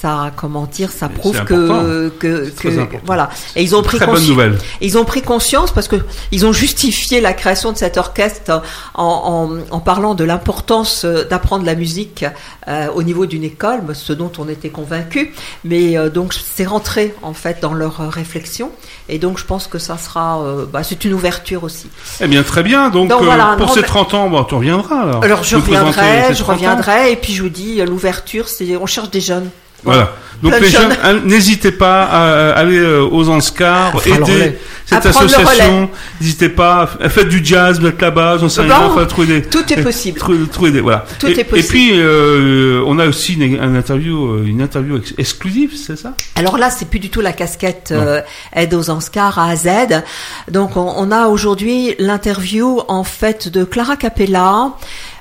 [0.00, 3.30] ça, comment dire, ça prouve que, que, que- voilà.
[3.56, 4.58] Et ils ont pris Très bonne nouvelle.
[4.80, 5.96] ils ont pris conscience parce que
[6.32, 8.62] ils ont justifié la création de cet orchestre
[8.94, 12.24] en, en, en parlant de l'importance euh, d'apprendre la musique
[12.68, 15.32] euh, au niveau d'une école, ce dont on était convaincu.
[15.64, 18.70] Mais euh, donc c'est rentré en fait dans leur euh, réflexion
[19.08, 21.88] et donc je pense que ça sera, euh, bah, c'est une ouverture aussi.
[22.20, 22.88] Eh bien, très bien.
[22.90, 25.24] Donc, Donc, euh, voilà, pour non, ces mais- 30 ans, bon, tu reviendras alors.
[25.24, 26.52] Alors je reviendrai, je 30 ans.
[26.54, 29.50] reviendrai et puis je vous dis l'ouverture, c'est on cherche des jeunes.
[29.84, 30.12] Voilà.
[30.42, 35.88] Donc Plein les jeunes, hein, n'hésitez pas à aller euh, aux Anscars, aider cette association.
[36.20, 39.72] N'hésitez pas, faites du jazz, mettre là-bas, j'en sais Bon, rien, enfin, trouver des, Tout
[39.72, 40.18] est possible.
[40.20, 41.06] trouver, trouver des, voilà.
[41.18, 41.58] Tout et, est possible.
[41.58, 45.96] Et puis euh, on a aussi une, un interview, euh, une interview ex- exclusive, c'est
[45.96, 46.12] ça?
[46.34, 48.20] Alors là, c'est plus du tout la casquette euh,
[48.54, 49.68] aide aux Anscars A à Z.
[50.50, 54.72] Donc, on, on a aujourd'hui l'interview en fait de Clara Capella,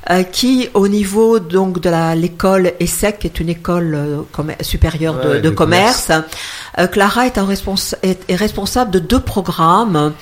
[0.10, 5.30] euh, qui, au niveau donc de l'école ESSEC, qui est une école euh, supérieure de,
[5.30, 6.12] Ouais, de de commerce,
[6.80, 10.14] euh, Clara est, un respons- est, est responsable de deux programmes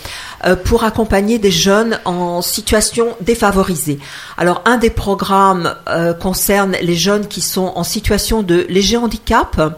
[0.45, 3.99] euh, pour accompagner des jeunes en situation défavorisée.
[4.37, 9.77] Alors, un des programmes euh, concerne les jeunes qui sont en situation de léger handicap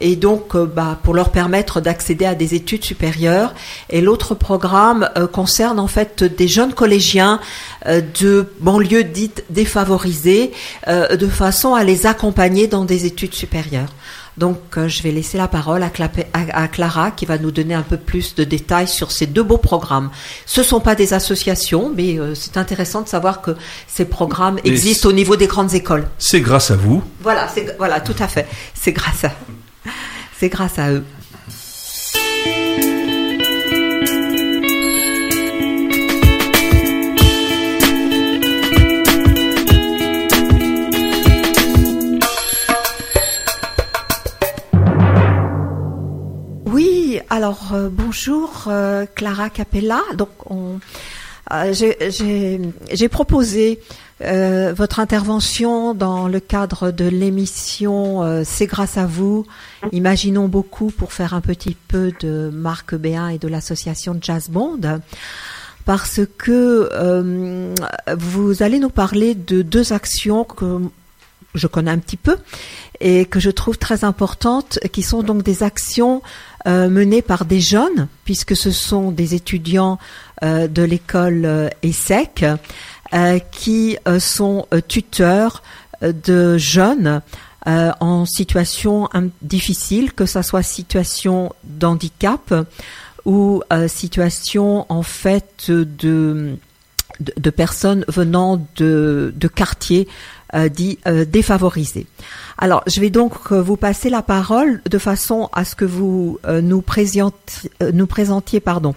[0.00, 3.54] et donc bah, pour leur permettre d'accéder à des études supérieures.
[3.90, 7.40] Et l'autre programme euh, concerne en fait des jeunes collégiens
[7.86, 10.52] de banlieues dites défavorisées,
[10.88, 13.92] euh, de façon à les accompagner dans des études supérieures.
[14.36, 17.96] Donc euh, je vais laisser la parole à, Clara qui va nous donner un peu
[17.96, 20.10] plus de détails sur ces deux beaux programmes.
[20.46, 23.56] Ce sont pas des associations, mais euh, c'est intéressant de savoir que
[23.88, 26.06] ces programmes existent au niveau des grandes écoles.
[26.18, 27.02] C'est grâce à vous.
[27.20, 27.48] Voilà,
[27.78, 28.46] voilà, tout à fait.
[28.74, 29.32] C'est grâce à
[30.38, 31.04] c'est grâce à eux.
[47.30, 50.00] Alors euh, bonjour euh, Clara Capella.
[50.16, 50.78] Donc on
[51.52, 53.80] euh, j'ai- proposé
[54.20, 59.46] votre intervention dans le cadre de l'émission C'est grâce à vous.
[59.92, 64.80] Imaginons beaucoup pour faire un petit peu de Marc Béin et de l'association Jazz Bond.
[65.86, 67.72] Parce que
[68.16, 70.80] vous allez nous parler de deux actions que
[71.54, 72.36] je connais un petit peu
[73.00, 76.22] et que je trouve très importantes, qui sont donc des actions
[76.66, 79.98] euh, menées par des jeunes, puisque ce sont des étudiants
[80.42, 82.44] euh, de l'école euh, ESSEC
[83.12, 85.62] euh, qui sont tuteurs
[86.02, 87.22] de jeunes
[87.64, 89.08] en situation
[89.42, 92.54] difficile, que ça soit situation d'handicap
[93.24, 95.84] ou situation en fait de,
[97.20, 100.06] de, de personnes venant de, de quartiers
[100.54, 102.06] euh, dits euh, défavorisés.
[102.56, 106.38] Alors, je vais donc euh, vous passer la parole de façon à ce que vous
[106.46, 108.94] euh, nous, présentiez, euh, nous présentiez pardon,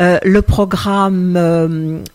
[0.00, 1.36] euh, le programme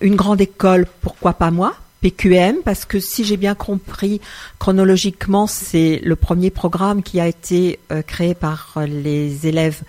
[0.01, 4.21] Une grande école, pourquoi pas moi PQM, parce que si j'ai bien compris
[4.57, 9.81] chronologiquement, c'est le premier programme qui a été euh, créé par les élèves,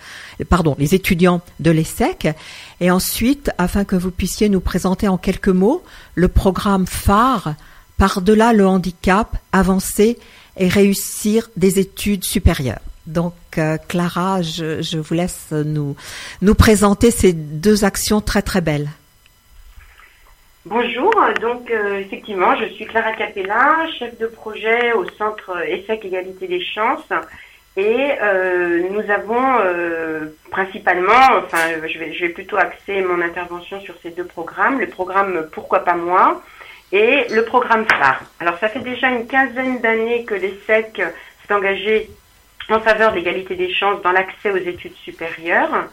[0.49, 2.35] pardon, les étudiants de l'ESSEC.
[2.81, 5.83] Et ensuite, afin que vous puissiez nous présenter en quelques mots
[6.15, 7.55] le programme phare
[8.01, 10.17] par-delà le handicap, avancer
[10.57, 12.81] et réussir des études supérieures.
[13.05, 15.95] Donc, euh, Clara, je, vous laisse nous,
[16.41, 18.89] nous présenter ces deux actions très très belles.
[20.65, 26.47] Bonjour, donc euh, effectivement, je suis Clara Capella, chef de projet au Centre ESSEC Égalité
[26.47, 27.13] des Chances.
[27.77, 29.45] Et euh, nous avons
[30.49, 35.81] principalement, enfin je vais plutôt axer mon intervention sur ces deux programmes, le programme Pourquoi
[35.81, 36.41] pas moi
[36.91, 38.21] et le programme phare.
[38.39, 42.09] Alors ça fait déjà une quinzaine d'années que l'ESSEC s'est engagé
[42.69, 45.87] en faveur de l'égalité des chances dans l'accès aux études supérieures.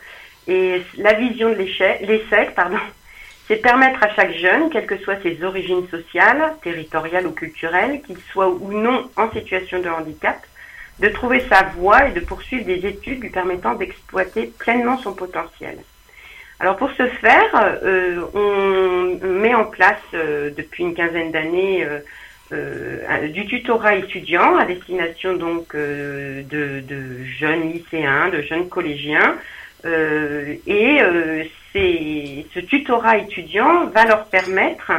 [0.46, 2.78] Et la vision de l'ESSEC, pardon,
[3.48, 8.18] c'est permettre à chaque jeune, quelles que soient ses origines sociales, territoriales ou culturelles, qu'il
[8.32, 10.38] soit ou non en situation de handicap,
[10.98, 15.78] de trouver sa voie et de poursuivre des études lui permettant d'exploiter pleinement son potentiel.
[16.60, 21.86] Alors pour ce faire, euh, on met en place euh, depuis une quinzaine d'années
[22.52, 29.36] euh, du tutorat étudiant à destination donc de, de, jeunes lycéens, de jeunes collégiens.
[29.84, 30.98] et
[31.74, 34.92] ce tutorat étudiant va leur permettre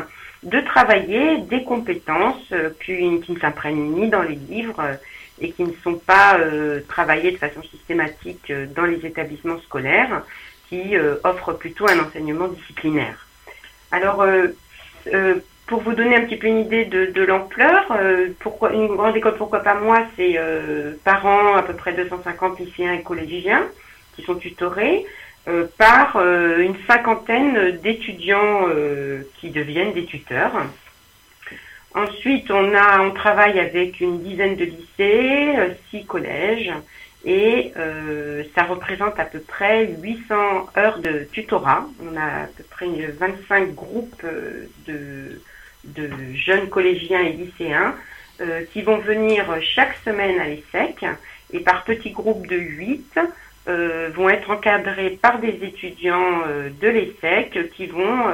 [0.43, 2.53] de travailler des compétences
[2.86, 4.99] qui, ne s'apprennent ni dans les livres
[5.41, 10.24] et qui ne sont pas euh, travaillées de façon systématique euh, dans les établissements scolaires,
[10.70, 13.28] qui euh, offrent plutôt un enseignement disciplinaire.
[13.92, 14.24] Alors,
[15.66, 17.92] pour vous donner un petit peu une idée de, l'ampleur,
[18.72, 20.40] une grande école, pourquoi pas moi, c'est
[21.04, 23.64] par an à peu près 250 lycéens et collégiens
[24.16, 25.08] qui sont tutorés.
[25.80, 28.68] par une cinquantaine d'étudiants
[29.40, 30.54] qui deviennent des tuteurs.
[31.96, 36.72] Ensuite, on a, on travaille avec une dizaine de lycées, euh, six collèges,
[37.26, 41.86] et euh, ça représente à peu près 800 heures de tutorat.
[42.02, 45.42] On a à peu près 25 groupes euh, de,
[45.84, 47.96] de jeunes collégiens et lycéens
[48.72, 51.06] qui vont venir chaque semaine à l'ESSEC
[51.52, 53.20] et par petits groupes de 8
[54.14, 56.44] vont être encadrés par des étudiants
[56.80, 58.32] de l'ESSEC qui vont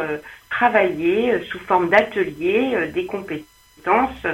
[0.51, 4.27] travailler sous forme d'ateliers des compétences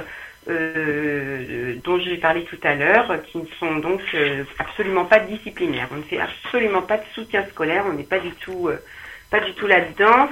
[0.48, 5.88] euh, dont j'ai parlé tout à l'heure, qui ne sont donc euh, absolument pas disciplinaires.
[5.92, 8.78] On ne fait absolument pas de soutien scolaire, on n'est pas du tout, euh,
[9.30, 10.28] pas du tout là-dedans.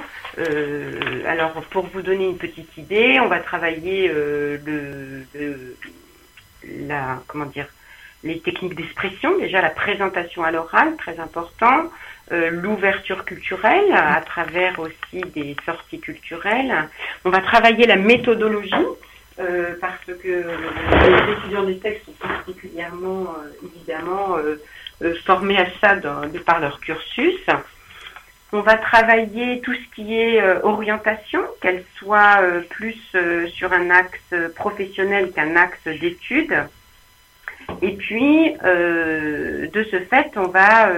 [1.27, 5.75] alors, pour vous donner une petite idée, on va travailler le,
[6.87, 7.67] la, comment dire,
[8.23, 11.89] les techniques d'expression, déjà la présentation à l'oral, très important,
[12.31, 16.87] euh, l'ouverture culturelle à travers aussi des sorties culturelles.
[17.25, 18.85] On va travailler la méthodologie
[19.41, 24.37] euh, parce que les étudiants des textes sont particulièrement euh, évidemment
[25.25, 27.39] formés à ça de par leur cursus.
[28.53, 32.39] On va travailler tout ce qui est orientation, qu'elle soit
[32.69, 32.99] plus
[33.47, 36.55] sur un axe professionnel qu'un axe d'études.
[37.81, 40.91] Et puis, de ce fait, on va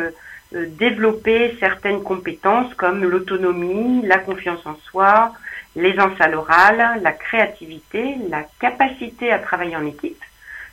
[0.55, 5.33] euh, développer certaines compétences comme l'autonomie, la confiance en soi,
[5.75, 10.21] l'aisance à l'oral, la créativité, la capacité à travailler en équipe,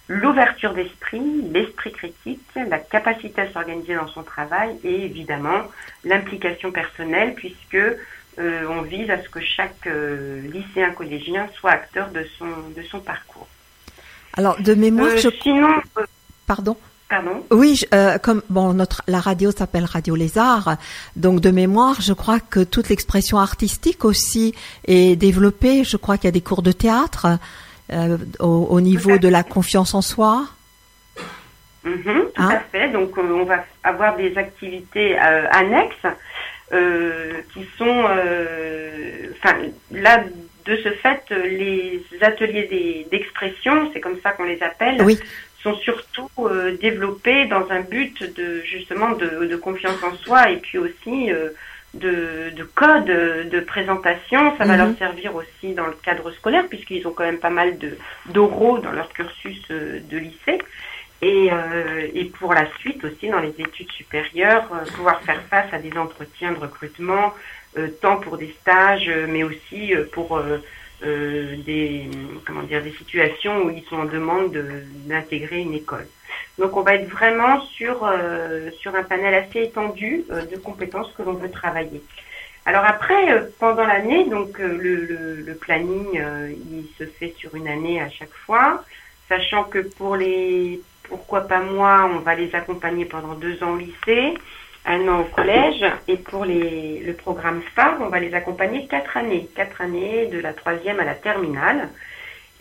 [0.08, 5.62] l'ouverture d'esprit, l'esprit critique, la capacité à s'organiser dans son travail et évidemment
[6.04, 12.10] l'implication personnelle puisque euh, on vise à ce que chaque euh, lycéen collégien soit acteur
[12.10, 12.46] de son
[12.76, 13.48] de son parcours.
[14.34, 15.74] Alors de mémoire, je sinon,
[16.46, 16.76] pardon?
[17.50, 20.76] Oui, euh, comme bon, notre la radio s'appelle Radio Lézard,
[21.16, 24.54] donc de mémoire, je crois que toute l'expression artistique aussi
[24.86, 25.82] est développée.
[25.82, 27.26] Je crois qu'il y a des cours de théâtre
[27.92, 30.44] euh, au, niveau de la confiance en soi.
[31.84, 32.50] Mm-hmm, tout hein?
[32.50, 32.88] à fait.
[32.90, 36.06] Donc, euh, on va avoir des activités annexes
[37.52, 38.04] qui sont,
[39.36, 39.56] enfin,
[39.90, 40.22] là
[40.66, 45.18] de ce fait, les ateliers d'expression, c'est comme ça qu'on les appelle, oui
[45.62, 50.56] sont surtout euh, développés dans un but de justement de, de confiance en soi et
[50.56, 51.50] puis aussi euh,
[51.94, 54.56] de, de, code de présentation.
[54.56, 54.78] Ça va mhm.
[54.78, 57.96] leur servir aussi dans le cadre scolaire puisqu'ils ont quand même pas mal de
[58.26, 60.58] d'oraux dans leur cursus euh, de lycée.
[61.22, 61.50] Et,
[62.14, 66.52] et pour la suite aussi dans les études supérieures, pouvoir faire face à des entretiens
[66.52, 67.34] de recrutement,
[68.00, 70.42] tant pour des stages, mais aussi pour
[71.02, 72.08] euh, des
[72.46, 74.52] comment dire des situations où ils sont en demande
[75.06, 76.06] d'intégrer une école.
[76.58, 81.10] Donc on va être vraiment sur euh, sur un panel assez étendu euh, de compétences
[81.16, 82.02] que l'on veut travailler.
[82.66, 86.22] Alors après, pendant l'année, donc le, le, le, planning,
[86.70, 88.84] il se fait sur une année à chaque fois,
[89.28, 93.78] sachant que pour les pourquoi pas moi, on va les accompagner pendant deux ans au
[93.78, 94.34] lycée
[94.86, 95.84] un an au collège.
[96.08, 100.40] Et pour les, le programme phare, on va les accompagner quatre années, quatre années de
[100.40, 101.88] la troisième à la terminale.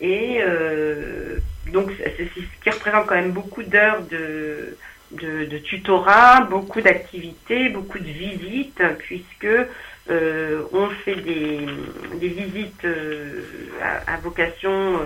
[0.02, 1.38] Et euh,
[1.72, 4.78] donc, c'est ce qui représente quand même beaucoup d'heures de,
[5.12, 9.48] de, de, tutorat, beaucoup d'activités, beaucoup de visites, puisque
[10.10, 11.60] euh, on fait des,
[12.16, 13.44] des visites euh,
[14.08, 15.04] à, vocation euh,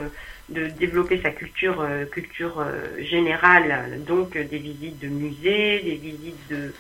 [0.50, 6.48] de développer sa culture, euh, culture euh, générale, donc des visites de musées, des visites
[6.50, 6.74] de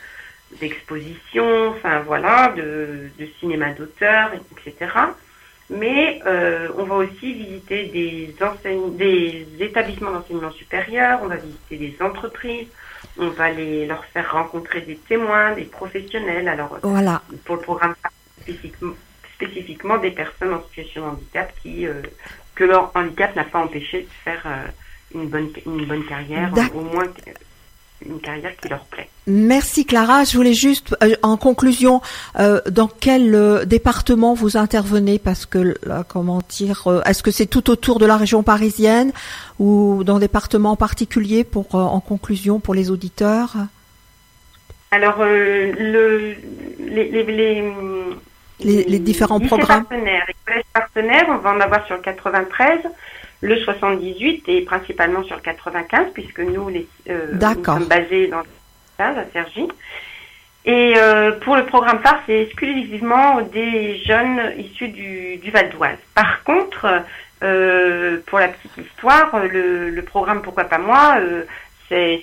[0.60, 4.92] d'exposition, enfin voilà, de, de cinéma d'auteur, etc.
[5.70, 8.36] Mais euh, on va aussi visiter des,
[8.92, 12.68] des établissements d'enseignement supérieur, on va visiter des entreprises,
[13.18, 16.48] on va les, leur faire rencontrer des témoins, des professionnels.
[16.48, 17.22] Alors, Voilà.
[17.46, 17.96] pour le programme
[18.42, 18.94] spécifiquement,
[19.36, 21.94] spécifiquement des personnes en situation de handicap qui, euh,
[22.56, 24.68] que leur handicap n'a pas empêché de faire euh,
[25.16, 27.08] une, bonne, une bonne carrière, au moins
[28.08, 29.10] une carrière qui leur plaît.
[29.28, 30.24] Merci Clara.
[30.26, 32.02] Je voulais juste, euh, en conclusion,
[32.40, 35.20] euh, dans quel euh, département vous intervenez?
[35.20, 39.12] Parce que, là, comment dire, est-ce que c'est tout autour de la région parisienne
[39.60, 43.54] ou dans un département particulier pour, en conclusion, pour les auditeurs?
[44.92, 45.72] Alors, le,
[46.80, 47.74] les, les, les,
[48.60, 49.86] Les- les différents programmes.
[49.86, 52.80] partenaires, les collèges partenaires, on va en avoir sur le 93,
[53.44, 58.44] le 78 et principalement sur le 95, puisque nous, les, euh, nous sommes basés dans
[59.00, 59.68] à Cergy.
[60.66, 65.98] Et euh, pour le programme phare, c'est exclusivement des jeunes issus du, du Val d'Oise.
[66.16, 67.04] Par contre,
[67.44, 71.18] euh, pour la petite histoire, le, le programme Pourquoi pas moi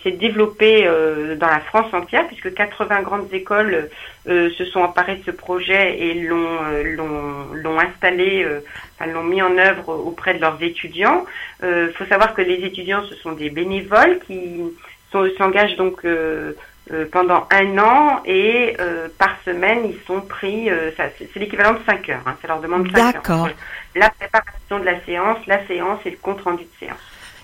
[0.03, 3.89] s'est développé euh, dans la France entière, puisque 80 grandes écoles
[4.29, 8.61] euh, se sont emparées de ce projet et l'ont euh, installé, euh,
[8.99, 11.25] enfin l'ont mis en œuvre auprès de leurs étudiants.
[11.63, 14.63] Il faut savoir que les étudiants, ce sont des bénévoles qui
[15.13, 16.53] s'engagent donc euh,
[16.93, 21.75] euh, pendant un an et euh, par semaine ils sont pris, euh, ça, c'est l'équivalent
[21.75, 23.13] de 5 heures, hein, ça leur demande 5 heures.
[23.13, 23.49] D'accord.
[23.95, 26.99] La préparation de la séance, la séance et le compte rendu de séance.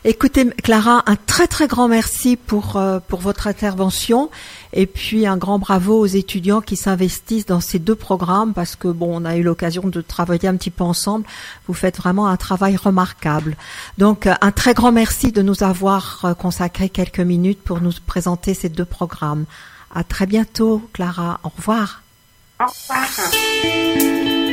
[0.09, 4.31] Écoutez, Clara, un très très grand merci pour euh, pour votre intervention
[4.73, 8.87] et puis un grand bravo aux étudiants qui s'investissent dans ces deux programmes parce que
[8.87, 11.27] bon, on a eu l'occasion de travailler un petit peu ensemble.
[11.67, 13.57] Vous faites vraiment un travail remarquable.
[13.99, 18.55] Donc un très grand merci de nous avoir euh, consacré quelques minutes pour nous présenter
[18.55, 19.45] ces deux programmes.
[19.93, 21.41] À très bientôt, Clara.
[21.43, 22.03] Au revoir.
[22.61, 24.46] Au revoir.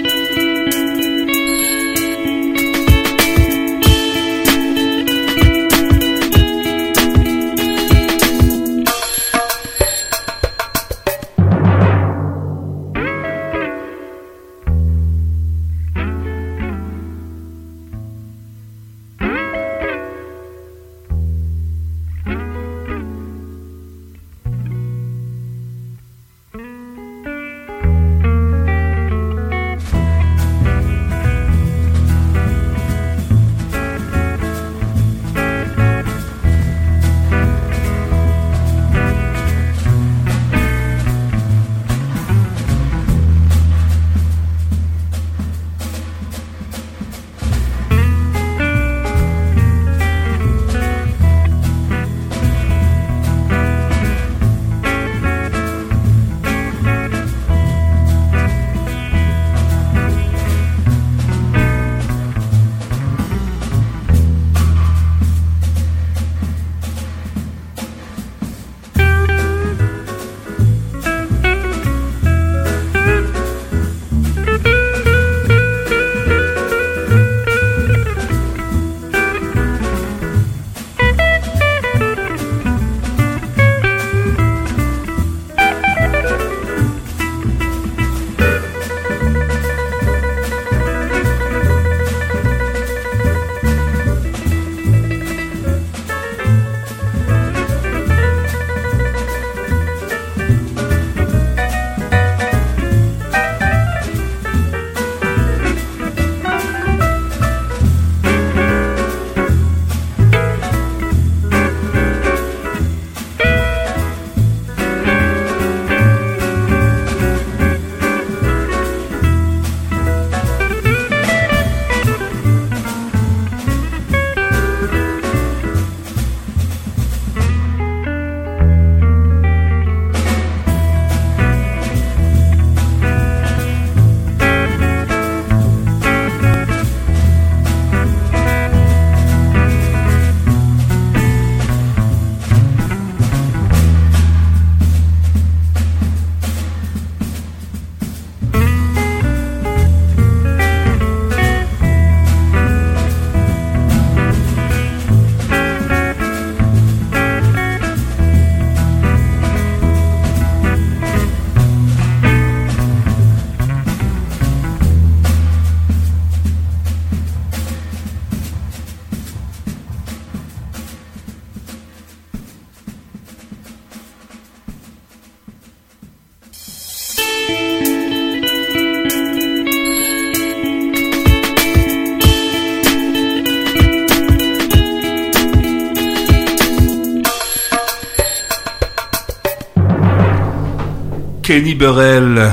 [191.43, 192.51] Kenny Burrell.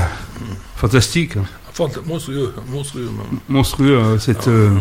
[0.75, 1.37] Fantastique.
[1.37, 1.45] hein.
[2.05, 3.05] Monstrueux, monstrueux.
[3.05, 3.39] même.
[3.47, 4.77] Monstrueux, euh, cette euh,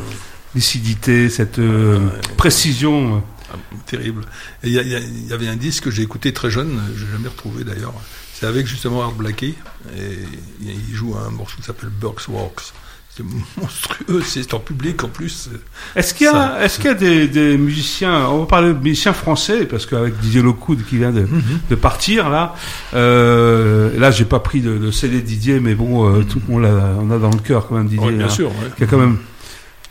[0.54, 3.22] lucidité, cette euh, précision.
[3.52, 3.56] Ah,
[3.86, 4.24] terrible.
[4.64, 7.94] Il y, avait un disque que j'ai écouté très jeune, je l'ai jamais retrouvé d'ailleurs.
[8.34, 9.54] C'est avec justement Art Blakey,
[9.96, 10.18] et
[10.60, 12.72] il joue un morceau qui s'appelle Burke's Walks.
[13.16, 13.24] C'est
[13.60, 15.50] monstrueux, c'est en public en plus.
[15.96, 18.78] Est-ce qu'il y a, est-ce qu'il y a des, des musiciens, on va parler de
[18.78, 21.42] musiciens français, parce qu'avec Didier Locoud qui vient de, Mhm.
[21.68, 22.54] de partir là,
[22.94, 26.94] euh, là j'ai pas pris de, de CD Didier, mais bon, euh, tout, on, l'a,
[27.00, 28.48] on a dans le cœur quand même Didier, bien hein, sûr.
[28.48, 28.70] ouais.
[28.76, 29.16] qui a quand même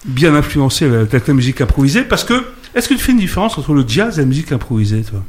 [0.06, 3.74] bien influencé la, la, musique improvisée, parce que est-ce que tu fais une différence entre
[3.74, 5.22] le jazz et la musique improvisée, toi?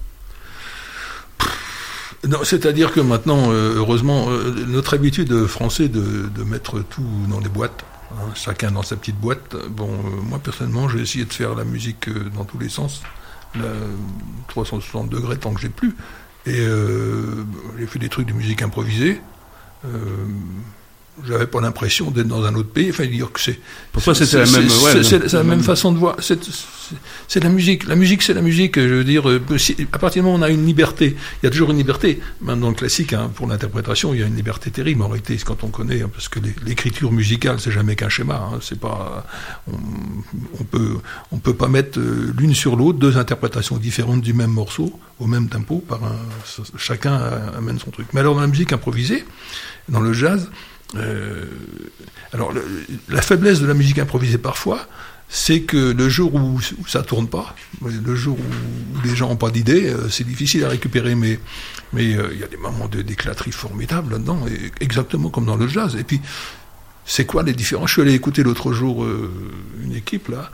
[2.45, 7.85] C'est-à-dire que maintenant, euh, heureusement, euh, notre habitude français de, mettre tout dans les boîtes,
[8.13, 9.57] hein, chacun dans sa petite boîte.
[9.71, 13.03] Bon, euh, moi personnellement, j'ai essayé de faire la musique dans tous les sens,
[13.55, 13.71] la
[14.49, 15.97] 360 degrés tant que j'ai pu,
[16.47, 17.45] et euh,
[17.79, 19.21] j'ai fait des trucs de musique improvisée.
[21.27, 22.91] J'avais pas l'impression d'être dans un autre pays.
[22.91, 23.59] Enfin, dire que c'est.
[23.93, 26.17] Pour toi, c'était la même- c'est- ouais, c'est- la- même façon de voir.
[27.29, 27.87] C'est la musique.
[27.87, 28.77] La musique, c'est la musique.
[28.81, 31.45] Je veux dire, euh, si- à partir du moment où on a une liberté, il
[31.45, 32.21] y a toujours une liberté.
[32.41, 35.37] Même dans le classique, hein, pour l'interprétation, il y a une liberté terrible en réalité,
[35.45, 38.49] quand on connaît, hein, parce que l'écriture musicale, c'est jamais qu'un schéma.
[38.55, 39.25] hein, c'est pas.
[39.71, 39.77] On,
[40.61, 40.97] on peut,
[41.33, 45.27] on peut pas mettre euh, l'une sur l'autre deux interprétations différentes du même morceau au
[45.27, 45.79] même tempo.
[45.87, 46.17] Par un,
[46.77, 47.21] chacun
[47.57, 48.09] amène son truc.
[48.15, 49.25] Mais alors dans la musique improvisée,
[49.89, 50.51] dans le jazz.
[50.97, 51.45] Euh,
[52.33, 52.53] alors,
[53.09, 54.87] la faiblesse de la musique improvisée parfois,
[55.29, 59.37] c'est que le jour où, où ça tourne pas, le jour où, les gens n'ont
[59.37, 61.15] pas d'idée, euh, c'est difficile à récupérer.
[61.15, 61.39] Mais
[61.93, 64.45] mais euh, il y a des moments d'éclaterie formidables là-dedans,
[64.81, 65.97] exactement comme dans le jazz.
[65.97, 66.21] Et puis,
[67.05, 67.89] c'est quoi les différences?
[67.89, 69.33] Je suis allé écouter l'autre jour euh,
[69.83, 70.51] une équipe là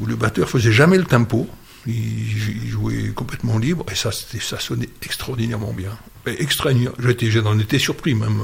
[0.00, 1.48] où le batteur faisait jamais le tempo.
[1.86, 5.96] Il, il jouait complètement libre et ça, ça sonnait extraordinairement bien.
[6.26, 6.92] Extraordinaire.
[6.98, 8.40] J'en étais surpris même.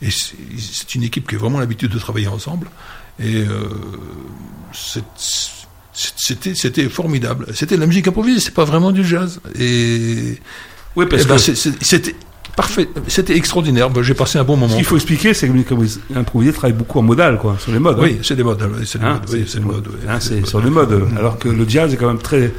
[0.00, 2.68] Et c'est une équipe qui a vraiment l'habitude de travailler ensemble.
[3.20, 3.68] Et euh,
[4.72, 5.04] c'était,
[6.88, 7.46] formidable.
[7.54, 9.40] C'était de la musique improvisée, c'est pas vraiment du jazz.
[9.58, 10.40] Et,
[10.96, 11.54] Oui, parce eh ben, que
[11.84, 12.16] c'était
[12.56, 13.90] parfait, c'était extraordinaire.
[13.90, 14.74] Ben, J'ai passé un bon ce moment.
[14.76, 15.52] qu'il faut expliquer, c'est que
[16.16, 17.96] improvisée travaille beaucoup en modal, quoi, sur les modes.
[17.98, 18.02] hein.
[18.04, 18.62] Oui, c'est des modes.
[18.84, 19.30] C'est des Hein, modes.
[19.32, 19.98] oui, des modes, oui.
[20.08, 21.02] hein, C'est sur les modes.
[21.16, 22.52] Alors que le jazz est quand même très,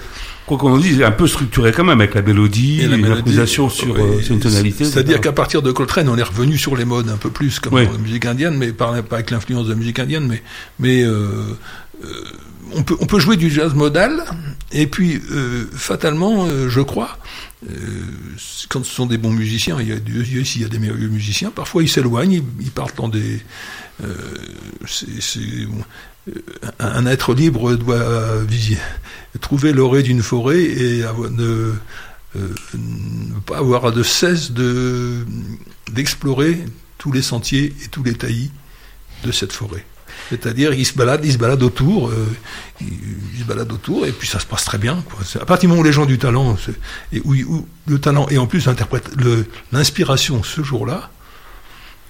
[0.46, 3.94] quoi qu'on en dise, un peu structuré quand même avec la mélodie, Et l'improvisation sur,
[3.96, 4.86] oui, euh, sur une tonalité.
[4.86, 7.74] C'est-à-dire qu'à partir de Coltrane, on est revenu sur les modes un peu plus, comme
[7.74, 7.86] Oui.
[7.86, 10.42] dans la musique indienne, mais pas, pas avec l'influence de la musique indienne, mais,
[10.80, 11.28] mais euh,
[12.04, 12.08] euh,
[12.76, 14.24] on, peut, on peut jouer du jazz modal,
[14.72, 15.22] et puis
[15.76, 17.18] fatalement, je crois,
[18.70, 21.52] quand ce sont des bons musiciens, il y a s'il y a des merveilleux musiciens,
[21.52, 23.42] parfois ils s'éloignent, ils, partent dans des...
[24.04, 24.14] euh,
[25.38, 25.66] euh,
[26.80, 28.44] un être libre doit
[29.42, 31.74] trouver l'orée d'une forêt et avoir, ne,
[32.36, 32.50] euh,
[33.46, 35.26] pas avoir de cesse de
[35.92, 36.66] d'explorer
[36.98, 38.52] tous les sentiers et tous les taillis
[39.24, 39.86] de cette forêt.
[40.30, 42.28] C'est-à-dire, il se balade, il se balade autour, euh,
[42.82, 42.88] il,
[43.34, 45.04] il se balade autour, et puis ça se passe très bien.
[45.40, 46.58] À partir du moment où les gens du talent,
[47.12, 48.68] et où, le talent et en plus
[49.72, 51.10] l'inspiration ce jour-là,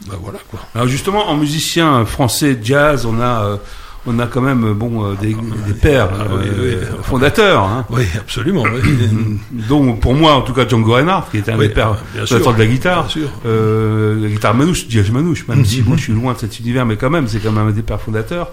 [0.08, 0.60] ben voilà quoi.
[0.76, 3.58] Alors justement, en musicien français jazz, on a, euh,
[4.06, 6.98] on a quand même euh, bon euh, des, des pères Ah, oui, euh, oui.
[7.04, 8.66] fondateurs, hein, Oui, absolument.
[9.70, 12.54] dont pour moi en tout cas Django Reinhardt, qui était un des pères bien fondateurs
[12.54, 13.08] de la guitare.
[13.46, 15.88] Euh, la guitare manouche, jazz manouche, même si Mhm.
[15.88, 17.82] moi je suis loin de cet univers, mais quand même, c'est quand même un des
[17.82, 18.50] pères fondateurs.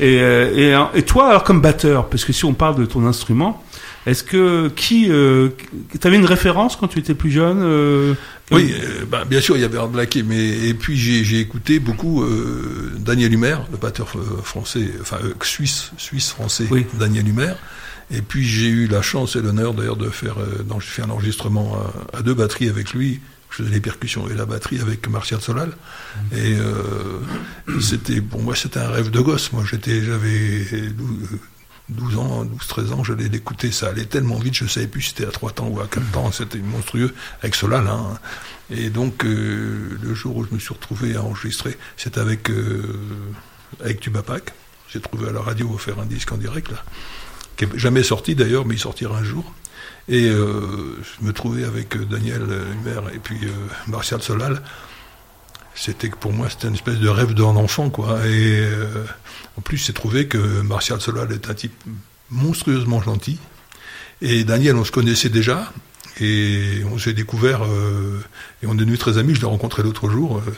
[0.00, 2.84] Et, euh, et, euh, et toi, alors comme batteur, parce que si on parle de
[2.84, 3.62] ton instrument,
[4.06, 5.50] est-ce que qui, euh,
[6.00, 8.14] t'avais une référence quand tu étais plus jeune euh,
[8.52, 11.78] Oui, euh, ben, bien sûr, il y avait Art Blakey, mais et puis j'ai écouté
[11.78, 16.86] beaucoup euh, Daniel Humer, le batteur euh, français, enfin euh, suisse, suisse français, Oui.
[16.98, 17.54] Daniel Humer.
[18.10, 21.78] Et puis j'ai eu la chance et l'honneur d'ailleurs de faire, euh, fait un enregistrement
[22.12, 23.20] à, à deux batteries avec lui.
[23.50, 25.72] Je faisais les percussions et la batterie avec Martial Solal.
[26.32, 27.20] Et euh,
[27.80, 29.52] c'était, pour moi, c'était un rêve de gosse.
[29.52, 30.64] Moi, j'étais, j'avais
[31.92, 35.02] 12, 12 ans, 12, 13 ans, j'allais l'écouter, ça allait tellement vite, je savais plus
[35.02, 37.86] si c'était à 3 temps ou à 4 temps, c'était monstrueux, avec Solal.
[37.86, 38.18] Hein.
[38.70, 42.82] Et donc, euh, le jour où je me suis retrouvé à enregistrer, c'était avec, euh,
[43.80, 44.52] avec Tubapac.
[44.88, 46.82] J'ai trouvé à la radio faire un disque en direct, là,
[47.56, 49.52] qui n'est jamais sorti d'ailleurs, mais il sortira un jour.
[50.08, 53.38] Et euh, je me trouvais avec euh, Daniel Humer et puis
[53.86, 54.62] Martial Solal.
[55.74, 58.26] C'était que pour moi, c'était une espèce de rêve d'un enfant, quoi.
[58.26, 59.04] Et euh,
[59.56, 61.72] en plus, c'est trouvé que Martial Solal est un type
[62.30, 63.38] monstrueusement gentil.
[64.20, 65.72] Et Daniel, on se connaissait déjà.
[66.20, 68.20] Et on s'est découvert, euh,
[68.62, 69.34] et on est devenus très amis.
[69.34, 70.52] Je l'ai rencontré l'autre jour, euh,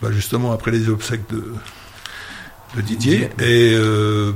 [0.00, 1.52] bah, justement après les obsèques de,
[2.76, 3.28] de Didier.
[3.40, 3.76] Et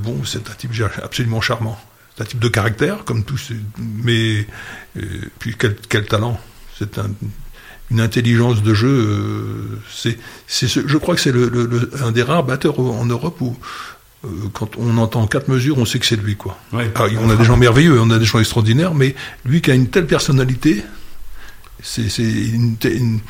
[0.03, 0.73] bon, c'est un type
[1.03, 1.81] absolument charmant.
[2.17, 4.47] C'est un type de caractère, comme tous, mais
[5.39, 6.41] puis quel, quel talent.
[6.77, 7.11] C'est un,
[7.95, 8.89] une intelligence de jeu.
[8.89, 12.79] euh, c'est, c'est, ce- je crois que c'est le, le- le- un des rares batteurs
[12.81, 13.57] en Europe où
[14.25, 16.59] euh, quand on entend quatre mesures, on sait que c'est lui, quoi.
[16.73, 16.91] Ouais.
[16.97, 19.15] Ah, on a des gens merveilleux, on a des gens extraordinaires, mais
[19.45, 20.83] lui qui a une telle personnalité,
[21.83, 23.21] c'est, c'est une, une-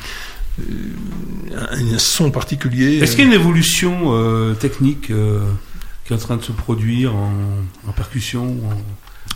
[0.61, 2.97] euh, un, un son particulier.
[2.97, 5.41] Est-ce qu'il y a une évolution euh, technique euh,
[6.05, 7.33] qui est en train de se produire en,
[7.87, 8.81] en percussion en-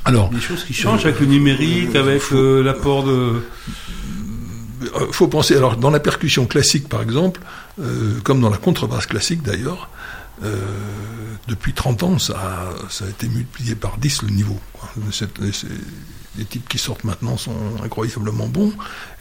[0.05, 3.43] Alors, Des choses qui changent avec le numérique, avec euh, l'apport de...
[4.95, 7.41] Euh, faut penser, alors dans la percussion classique par exemple,
[7.81, 9.89] euh, comme dans la contrebasse classique d'ailleurs,
[10.43, 10.55] euh,
[11.47, 14.57] depuis 30 ans, ça a, ça a été multiplié par 10 le niveau.
[16.37, 17.51] les types qui sortent maintenant sont
[17.83, 18.71] incroyablement bons.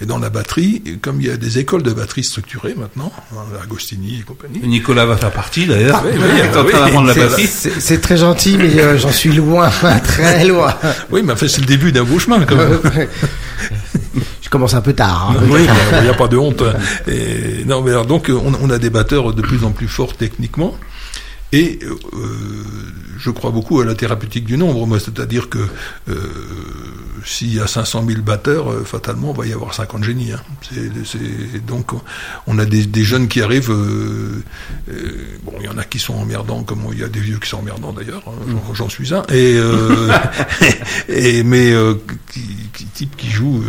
[0.00, 3.38] Et dans la batterie, comme il y a des écoles de batterie structurées maintenant, hein,
[3.60, 6.00] Agostini et compagnie, Nicolas va faire partie d'ailleurs.
[6.04, 7.46] oui, Il oui, est en oui, train d'apprendre la c'est- batterie.
[7.48, 9.68] C'est c'est très gentil, mais euh, j'en suis loin,
[10.04, 10.72] très loin.
[11.10, 12.78] oui, mais enfin, c'est le début d'un beau chemin quand même.
[14.42, 15.30] Je commence un peu tard.
[15.36, 15.42] hein.
[15.50, 15.60] Oui,
[15.96, 16.62] il n'y a pas de honte.
[17.06, 20.16] Et, non, mais alors, donc, on, on a des batteurs de plus en plus forts
[20.16, 20.76] techniquement.
[21.50, 21.96] Et euh,
[23.18, 25.58] je crois beaucoup à la thérapeutique du nombre, moi, c'est-à-dire que
[26.10, 26.14] euh,
[27.24, 30.32] s'il y a 500 000 batteurs, euh, fatalement, il va y avoir 50 génies.
[30.32, 30.40] hein.
[30.60, 31.92] C'est- c'est- donc,
[32.46, 33.70] on a des, des jeunes qui arrivent.
[35.42, 37.48] bon, il y en a qui sont emmerdants, comme il y a des vieux qui
[37.48, 38.22] sont emmerdants d'ailleurs.
[38.26, 38.32] hein,
[38.68, 39.22] j'en- J'en suis un.
[39.32, 39.56] Et,
[41.08, 41.72] et mais
[42.30, 42.42] qui,
[42.74, 43.64] qui, types qui jouent.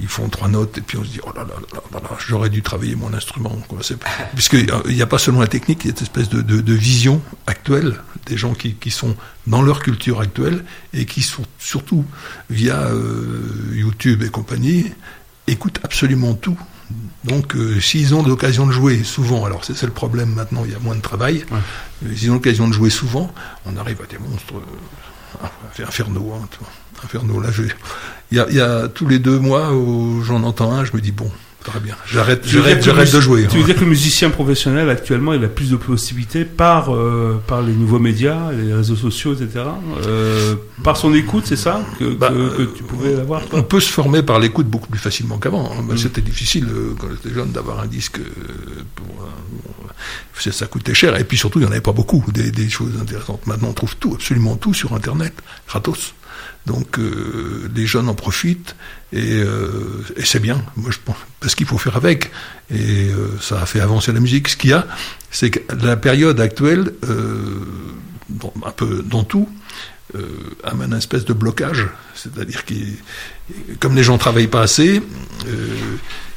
[0.00, 2.10] Ils font trois notes et puis on se dit oh là là là là là,
[2.26, 3.78] j'aurais dû travailler mon instrument quoi.
[4.34, 6.40] Puisque euh, il n'y a pas seulement la technique il y a cette espèce de,
[6.42, 11.22] de, de vision actuelle des gens qui, qui sont dans leur culture actuelle et qui
[11.22, 12.04] sont surtout
[12.48, 14.86] via euh, YouTube et compagnie
[15.46, 16.58] écoutent absolument tout
[17.24, 20.74] donc euh, s'ils ont l'occasion de jouer souvent alors c'est le problème maintenant il y
[20.74, 21.58] a moins de travail Ouais.
[22.02, 23.32] mais s'ils ont l'occasion de jouer souvent
[23.66, 24.60] on arrive à des monstres euh,
[25.78, 26.68] infernaux hein, tu vois.
[27.04, 27.48] infernaux là
[28.32, 31.30] il y a tous les deux mois où j'en entends un, je me dis bon,
[31.64, 33.46] très bien, j'arrête, j'arrête, j'arrête de jouer.
[33.50, 37.40] Tu veux dire que le musicien professionnel actuellement il a plus de possibilités par euh,
[37.46, 39.64] par les nouveaux médias, les réseaux sociaux, etc.
[40.06, 43.80] Euh, par son écoute, c'est ça que, Bah, que, que tu pouvais avoir On peut
[43.80, 45.70] se former par l'écoute beaucoup plus facilement qu'avant.
[45.72, 45.82] hein.
[45.88, 45.94] Bah.
[45.96, 48.18] C'était difficile euh, quand j'étais jeune d'avoir un disque.
[48.18, 49.90] euh, Pour, euh,
[50.38, 51.16] ça, ça coûtait cher.
[51.20, 53.46] Et puis surtout, il n'y en avait pas beaucoup des, des choses intéressantes.
[53.46, 55.34] Maintenant, on trouve tout, absolument tout sur Internet,
[55.68, 56.14] gratos.
[56.66, 58.76] Donc euh, les jeunes en profitent
[59.12, 60.62] et, euh, et c'est bien.
[60.76, 62.30] Moi, je pense parce qu'il faut faire avec.
[62.70, 64.48] Et euh, ça a fait avancer la musique.
[64.48, 64.86] Ce qu'il y a,
[65.30, 66.92] c'est que la période actuelle,
[68.28, 69.48] dans, un peu dans tout,
[70.64, 71.88] amène un espèce de blocage.
[72.14, 72.74] C'est-à-dire que
[73.78, 75.02] comme les gens travaillent pas assez,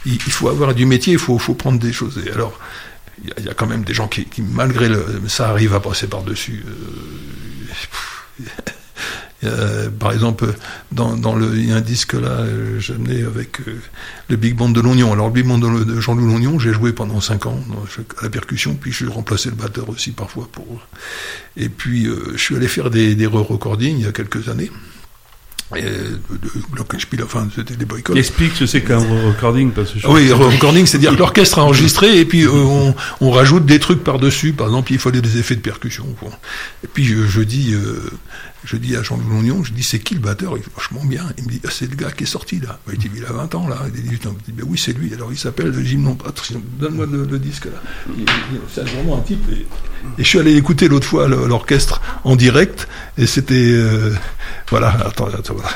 [0.05, 2.21] il, faut avoir du métier, il faut, prendre des choses.
[2.25, 2.59] Et alors,
[3.23, 6.63] il y a- quand même des gens qui, malgré le, ça arrive à passer par-dessus.
[6.67, 8.43] Euh,
[9.45, 10.45] euh, par exemple,
[10.91, 13.75] dans, dans le, il y a un disque là, euh, j'amenais avec euh,
[14.29, 15.11] le Big Band de l'Oignon.
[15.13, 17.59] Alors, le Big Band de, de Jean-Louis L'Oignon, j'ai joué pendant 5 ans
[18.19, 20.85] à la percussion, puis je remplaçais le batteur aussi parfois pour.
[21.57, 24.71] Et puis, euh, je suis allé faire des, des re-recordings il y a quelques années.
[25.75, 28.15] Et de, de enfin, c'était des boycotts.
[28.15, 32.19] Explique ce c'est qu'un recording parce que je- Oui, recording, c'est-à-dire que l'orchestre a enregistré
[32.19, 34.53] et puis euh, on, on rajoute des trucs par-dessus.
[34.53, 36.05] Par exemple, il fallait des effets de percussion.
[36.19, 36.29] quoi.
[36.83, 38.03] Et puis je, je dis, euh,
[38.65, 40.55] je dis à Jean-Louis Lognon, je dis c'est qui le batteur?
[40.57, 41.25] Il dit vachement bien.
[41.37, 42.79] Il me dit c'est le gars qui est sorti là.
[42.87, 43.77] Bah, il a 20 ans là.
[43.93, 44.35] Il a 18 ans.
[44.49, 45.13] Ben oui c'est lui.
[45.13, 46.15] Alors il s'appelle Jim
[46.79, 47.81] Donne-moi le, disque là.
[48.69, 49.43] C'est vraiment un type.
[49.51, 49.65] Et,
[50.17, 52.87] je suis allé écouter l'autre fois l'orchestre en direct
[53.17, 54.13] et c'était euh,
[54.69, 54.89] voilà.
[55.05, 55.55] Attends, attends.
[55.55, 55.69] voilà.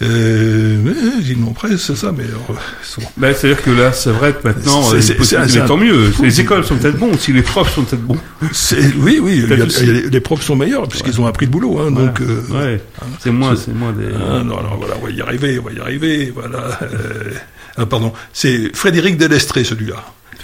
[0.00, 4.32] Euh, mais, Gilles Monprez, c'est ça, mais euh, son- Ben, C'est-à-dire que là, c'est vrai
[4.32, 6.12] que maintenant, C'est- euh, tant mieux.
[6.22, 8.16] Les écoles sont peut-être bons, si les profs sont peut-être bons.
[8.52, 9.82] C'est- oui, oui, il y a- Peut-être aussi.
[9.82, 11.80] il y a- les profs sont meilleurs puisqu'ils ont appris le boulot.
[11.80, 12.80] Hein, donc, euh, ouais,
[13.18, 14.06] c'est moins, c'est moins des.
[14.14, 16.32] ah, non, non, voilà, on va y arriver, on va y arriver.
[16.32, 16.78] Voilà.
[16.82, 17.32] euh,
[17.76, 19.96] ah, pardon, c'est Frédéric Delestré, celui-là.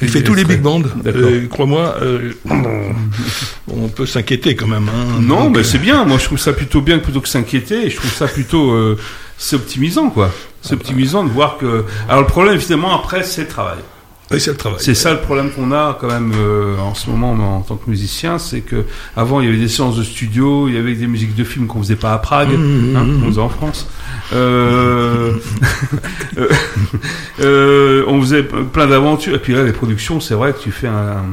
[0.03, 0.83] Il fait tous les big bands.
[1.07, 2.33] Euh, Crois-moi, euh,
[3.69, 4.89] on peut s'inquiéter quand même.
[4.89, 6.05] Hein, Non, mais euh, c'est bien.
[6.05, 7.89] Moi, je trouve ça plutôt bien plutôt que s'inquiéter.
[7.91, 8.99] Je trouve ça plutôt euh,
[9.39, 10.31] c'est optimisant, quoi.
[10.63, 11.85] C'est optimisant de voir que.
[12.09, 13.79] Alors le problème, évidemment, après, c'est le travail.
[14.31, 14.79] oui, c'est le travail.
[14.83, 17.89] C'est ça le problème qu'on a quand même euh, en ce moment en tant que
[17.89, 18.85] musicien, c'est que
[19.17, 21.67] avant il y avait des séances de studio, il y avait des musiques de films
[21.67, 23.87] qu'on faisait pas à Prague, Mmh, hein, mmh, qu'on faisait en France.
[24.33, 25.33] Euh,
[26.39, 26.49] euh,
[27.41, 29.35] euh, on faisait plein d'aventures.
[29.35, 31.25] Et puis là, les productions, c'est vrai que tu fais un,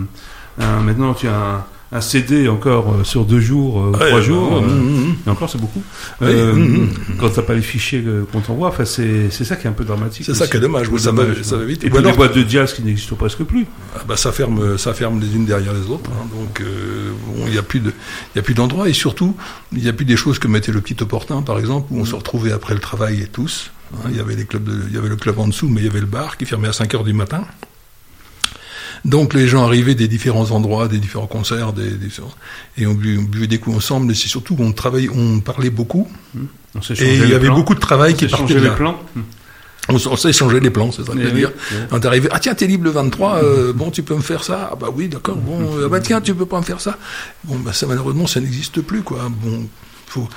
[0.59, 4.21] un- maintenant tu as un, un CD encore euh, sur deux jours, euh, trois bah,
[4.21, 4.63] jours.
[4.63, 5.83] euh, et encore, c'est beaucoup.
[6.21, 6.89] Oui, Euh, mmh,
[7.19, 9.83] Quand t'as pas les fichiers qu'on t'envoie, enfin, c'est c'est ça qui est un peu
[9.83, 10.25] dramatique.
[10.25, 11.41] C'est ça qui est dommage, oui, ça va- Dommage.
[11.43, 11.83] ça va vite.
[11.83, 13.65] Et puis les alors- boîtes de jazz qui n'existent presque plus.
[13.95, 16.09] Ah bah, ça ferme, ça ferme les unes derrière les autres.
[16.11, 16.27] hein.
[16.33, 17.89] donc euh, bon, il n'y a plus de,
[18.33, 19.35] il y a plus d'endroits et surtout
[19.73, 22.05] il n'y a plus des choses que mettait le petit opportun par exemple où on
[22.05, 23.71] se retrouvait après le travail et tous.
[23.93, 25.81] Hein, il, y avait les clubs de- il y avait le club en dessous, mais
[25.81, 27.43] il y avait le bar qui fermait à 5 heures du matin.
[29.05, 32.07] Donc les gens arrivaient des différents endroits, des différents concerts, des, des-
[32.77, 34.11] et on buvait, on buvait des coups ensemble.
[34.11, 36.07] Et c'est surtout qu'on travaillait, on parlait beaucoup.
[36.75, 37.55] On s'est Et il y les avait plans.
[37.55, 38.71] beaucoup de travail On qui partait de les là.
[38.75, 38.99] plans.
[39.89, 41.51] On, on s'est échangé les plans, c'est ça que je Eh veux oui, dire.
[41.71, 41.77] oui.
[41.89, 44.69] Quand t'arrives, ah tiens, t'es libre le 23, euh, bon, tu peux me faire ça.
[44.71, 46.97] Ah bah oui, d'accord, bon, ah bah tiens, tu peux pas me faire ça.
[47.43, 49.29] Bon, bah ça malheureusement, ça n'existe plus, quoi.
[49.29, 49.65] Bon,
[50.07, 50.29] faut,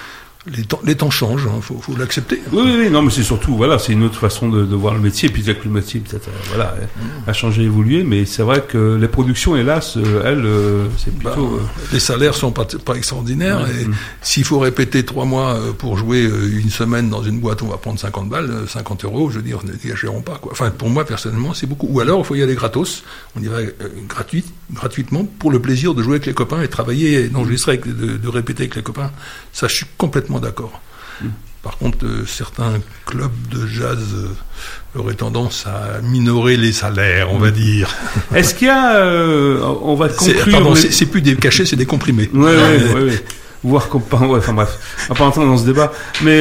[0.47, 2.41] les temps, les temps changent, hein, faut, faut l'accepter.
[2.53, 4.93] Oui, oui, oui, non, mais c'est surtout, voilà, c'est une autre façon de, de voir
[4.95, 5.29] le métier.
[5.31, 6.75] Puis que le métier, peut-être, euh, voilà,
[7.27, 8.05] a changé, évolué.
[8.05, 11.55] Mais c'est vrai que les productions, hélas, euh, elles, euh, c'est Bah, plutôt.
[11.55, 11.61] euh,
[11.93, 13.83] les salaires sont pas, pas extraordinaires Ouais.
[13.85, 13.87] et
[14.23, 17.69] s'il faut répéter trois mois euh, pour jouer euh, une semaine dans une boîte, on
[17.69, 20.53] va prendre 50 balles, euh, 50 euros, je veux dire, ne gâcheront pas quoi.
[20.53, 21.87] Enfin, pour moi personnellement, c'est beaucoup.
[21.91, 23.03] Ou alors, il faut y aller gratos.
[23.37, 23.71] On y va euh,
[24.09, 28.29] gratuit, gratuitement pour le plaisir de jouer avec les copains et travailler, d'enregistrer, de, de
[28.29, 29.11] répéter avec les copains.
[29.53, 30.81] Ça, je suis complètement d'accord.
[31.63, 32.75] Par contre, euh, certains
[33.07, 37.89] clubs de jazz euh, auraient tendance à minorer les salaires, on va dire.
[38.35, 40.75] Est-ce qu'il y a, euh, on va conclure.
[40.75, 42.29] Les- c'est plus des cachets, c'est des comprimés.
[42.35, 43.25] Euh, ouais, ouais.
[43.63, 44.79] Voir ouais, enfin bref,
[45.09, 45.91] on va pas entrer dans ce débat.
[46.23, 46.39] Mais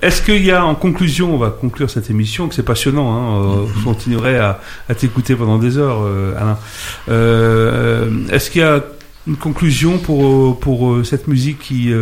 [0.00, 3.66] est-ce qu'il y a, en conclusion, on va conclure cette émission, que c'est passionnant, hein,
[3.76, 6.06] je continuerai à, à t'écouter pendant des heures,
[6.38, 6.56] Alain.
[8.30, 8.80] Est-ce qu'il y a
[9.26, 11.92] une conclusion pour pour cette musique qui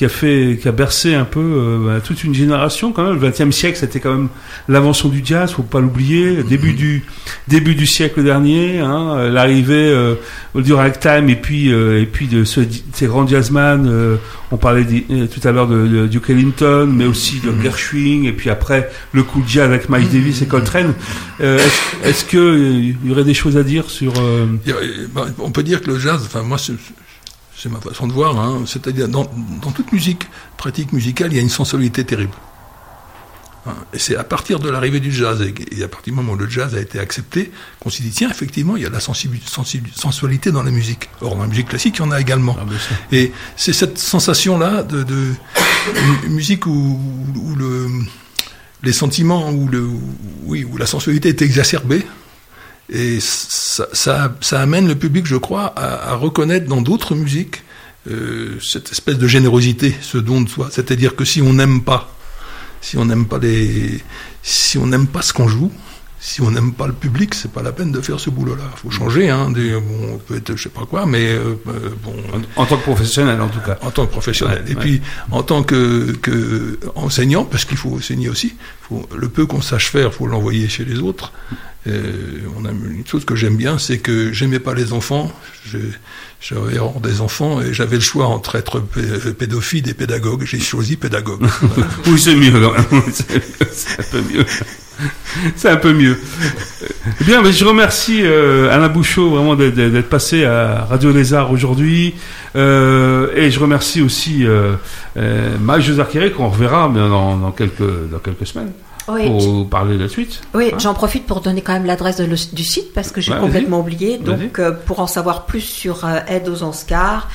[0.00, 3.20] qui a fait, qui a bercé un peu euh, bah, toute une génération quand même.
[3.20, 4.28] Le XXe siècle, c'était quand même
[4.66, 6.42] l'invention du jazz, faut pas l'oublier.
[6.42, 7.04] Début du
[7.48, 10.14] début du siècle dernier, hein, euh, l'arrivée euh,
[10.54, 12.60] du ragtime et puis euh, et puis de ce-
[12.94, 14.16] ces grands jazzman.
[14.50, 18.48] on parlait tout à l'heure de, de Duke Ellington, mais aussi de Gershwin et puis
[18.48, 20.94] après le coup de jazz avec Miles Davis et Coltrane.
[21.40, 25.82] Est-ce, est-ce que il y aurait des choses à dire sur ben, on peut dire
[25.82, 26.72] que le jazz, enfin moi c'est
[27.60, 29.30] c'est ma façon de voir, hein, c'est-à-dire dans,
[29.62, 30.22] dans toute musique,
[30.56, 32.32] pratique musicale, il y a une sensualité terrible.
[33.66, 36.36] Hein, Et c'est à partir de l'arrivée du jazz et, à partir du moment où
[36.36, 39.00] le jazz a été accepté qu'on s'est dit tiens effectivement il y a de la
[39.00, 41.10] sensualité dans la musique.
[41.20, 42.56] Or dans la musique classique il y en a également.
[42.58, 42.64] Ah.
[43.12, 45.34] Et c'est cette sensation-là de, de
[46.24, 46.98] une musique où,
[47.36, 47.88] où le,
[48.82, 49.86] les sentiments, où, le,
[50.44, 52.06] oui, où la sensualité est exacerbée.
[52.90, 53.86] Et ça,
[54.40, 57.62] ça, amène le public, je crois, à, à reconnaître dans d'autres musiques
[58.08, 60.68] euh, cette espèce de générosité, ce don de soi.
[60.72, 62.14] C'est-à-dire que si on n'aime pas,
[62.80, 64.00] si on n'aime pas les,
[64.42, 65.70] si on n'aime pas ce qu'on joue,
[66.22, 68.64] si on n'aime pas le public, c'est pas la peine de faire ce boulot-là.
[68.76, 69.50] faut changer, hein.
[69.50, 72.14] Des, bon, on peut être je sais pas quoi, mais euh, euh, bon,
[72.56, 74.62] en, en tant que professionnel en tout cas en tant que professionnel.
[74.66, 74.80] Ouais, et ouais.
[74.80, 79.62] puis en tant que, que enseignant, parce qu'il faut enseigner aussi, faut, le peu qu'on
[79.62, 81.32] sache faire, faut l'envoyer chez les autres.
[81.86, 82.12] Euh,
[82.58, 85.32] on a une chose que j'aime bien, c'est que j'aimais pas les enfants.
[85.64, 85.78] Je-
[86.40, 90.42] J'avais des enfants et j'avais le choix entre être pé- pédophile et pédagogue.
[90.44, 91.42] J'ai choisi pédagogue.
[92.06, 92.52] Oui, c'est mieux.
[93.72, 94.46] C'est un peu mieux.
[95.56, 96.18] C'est un peu mieux.
[97.20, 102.14] Eh bien, je remercie euh, Alain Bouchot vraiment d'être- passé à Radio Lézard aujourd'hui.
[102.56, 104.74] Euh, et je remercie aussi euh,
[105.16, 105.56] euh,
[106.32, 106.88] qu'on reverra
[108.10, 108.72] dans quelques semaines
[109.12, 110.40] Oui, pour parler de la suite.
[110.54, 113.40] Oui, Hein j'en profite pour donner quand même l'adresse du site parce que j'ai Ouais,
[113.40, 114.18] complètement oublié.
[114.18, 117.28] Donc, euh, pour en savoir plus sur euh, Aide aux Oscars,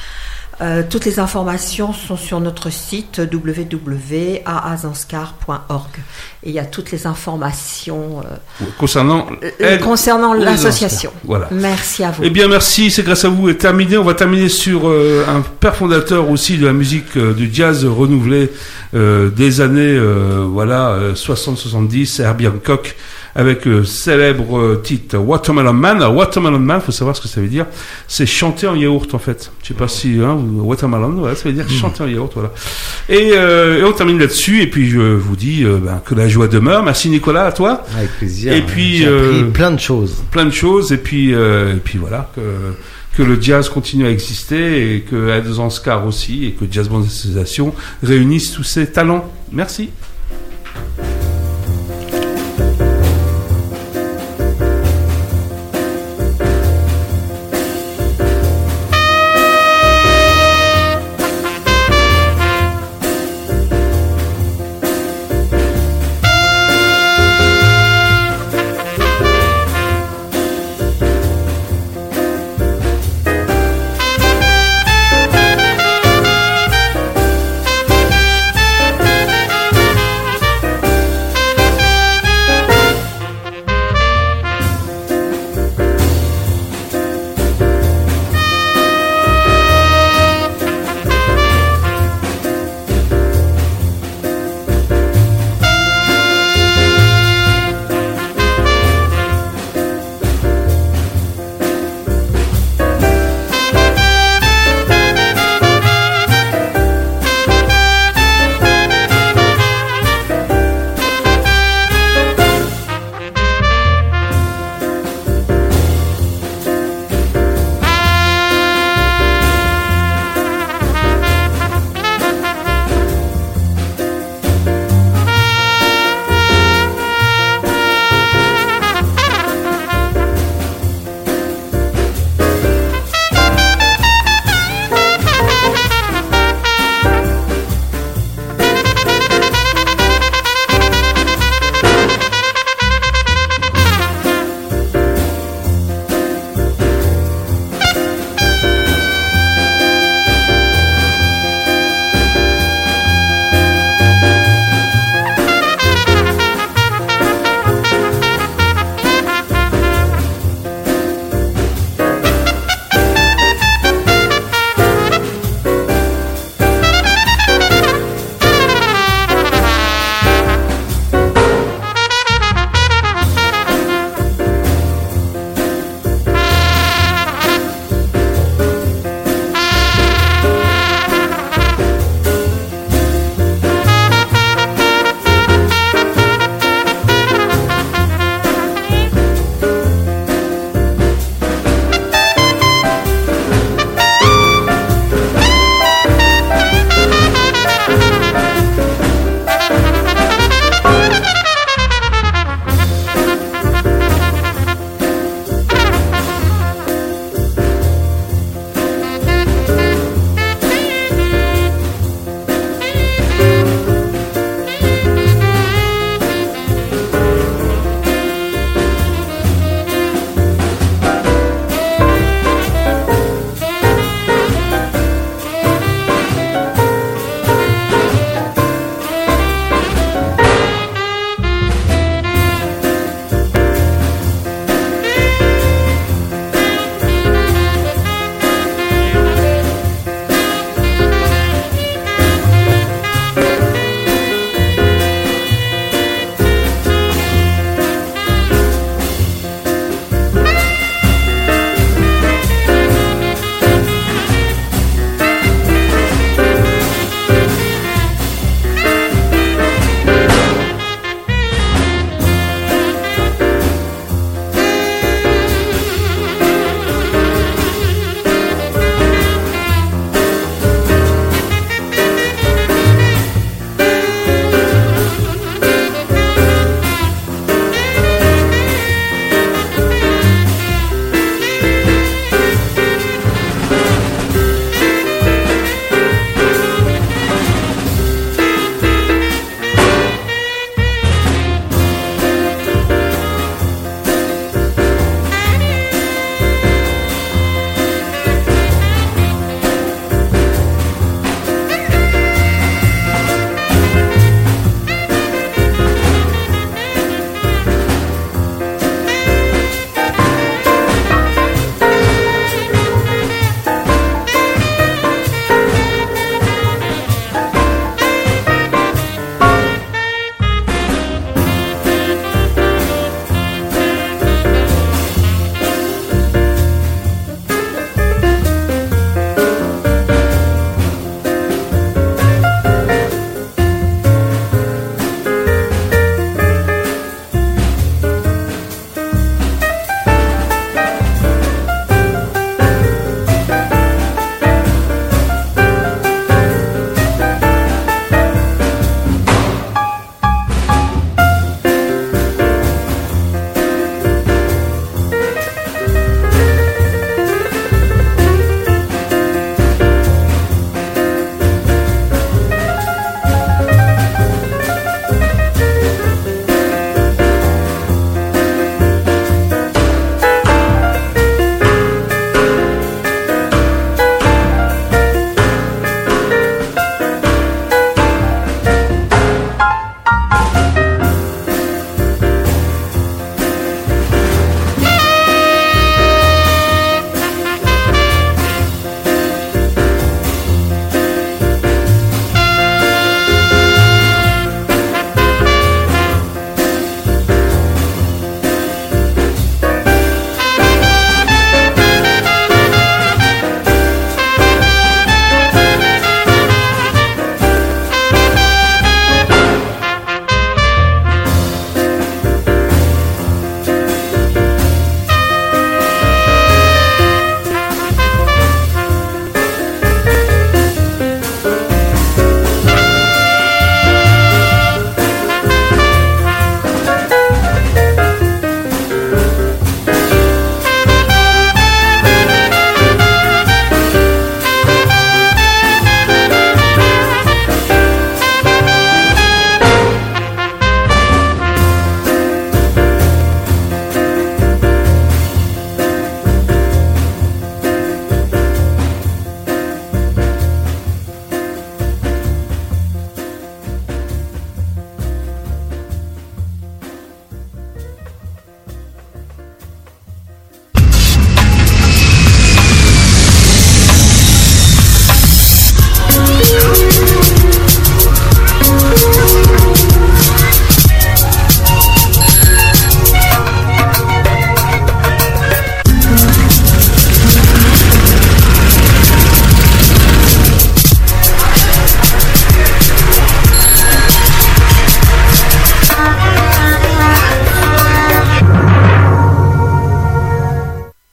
[0.61, 5.89] euh, toutes les informations sont sur notre site www.aazanscar.org.
[6.43, 8.25] Et il y a toutes les informations euh,
[8.77, 9.27] Concernant
[9.61, 11.11] euh, concernant l'association.
[11.23, 11.47] Voilà.
[11.51, 12.21] Merci à vous.
[12.23, 12.91] Eh bien, merci.
[12.91, 13.49] C'est grâce à vous.
[13.49, 13.97] Et terminé.
[13.97, 18.51] On va terminer sur un père fondateur aussi de la musique du jazz renouvelé
[18.93, 19.99] des années
[20.55, 22.95] voilà euh, 60-70, Herbie Hancock,
[23.35, 25.97] avec le célèbre euh, titre Watermelon Man.
[25.97, 27.65] Alors, Watermelon Man, faut savoir ce que ça veut dire.
[28.07, 29.51] C'est chanter en yaourt en fait.
[29.61, 32.51] Je sais pas si hein, Watermelon, voilà, ça veut dire chanter en yaourt, voilà.
[33.09, 34.61] Et, euh, et on termine là-dessus.
[34.61, 36.83] Et puis je vous dis euh, ben, que la joie demeure.
[36.83, 37.83] Merci Nicolas, à toi.
[37.97, 38.53] Avec plaisir.
[38.53, 40.23] Et puis, J'ai appris plein de choses.
[40.31, 42.41] plein de choses et puis et puis voilà que
[43.17, 47.01] que le jazz continue à exister et que Ed Zanskar aussi et que Jazz Band
[47.01, 47.73] Association
[48.03, 49.31] réunissent tous ces talents.
[49.51, 49.89] Merci.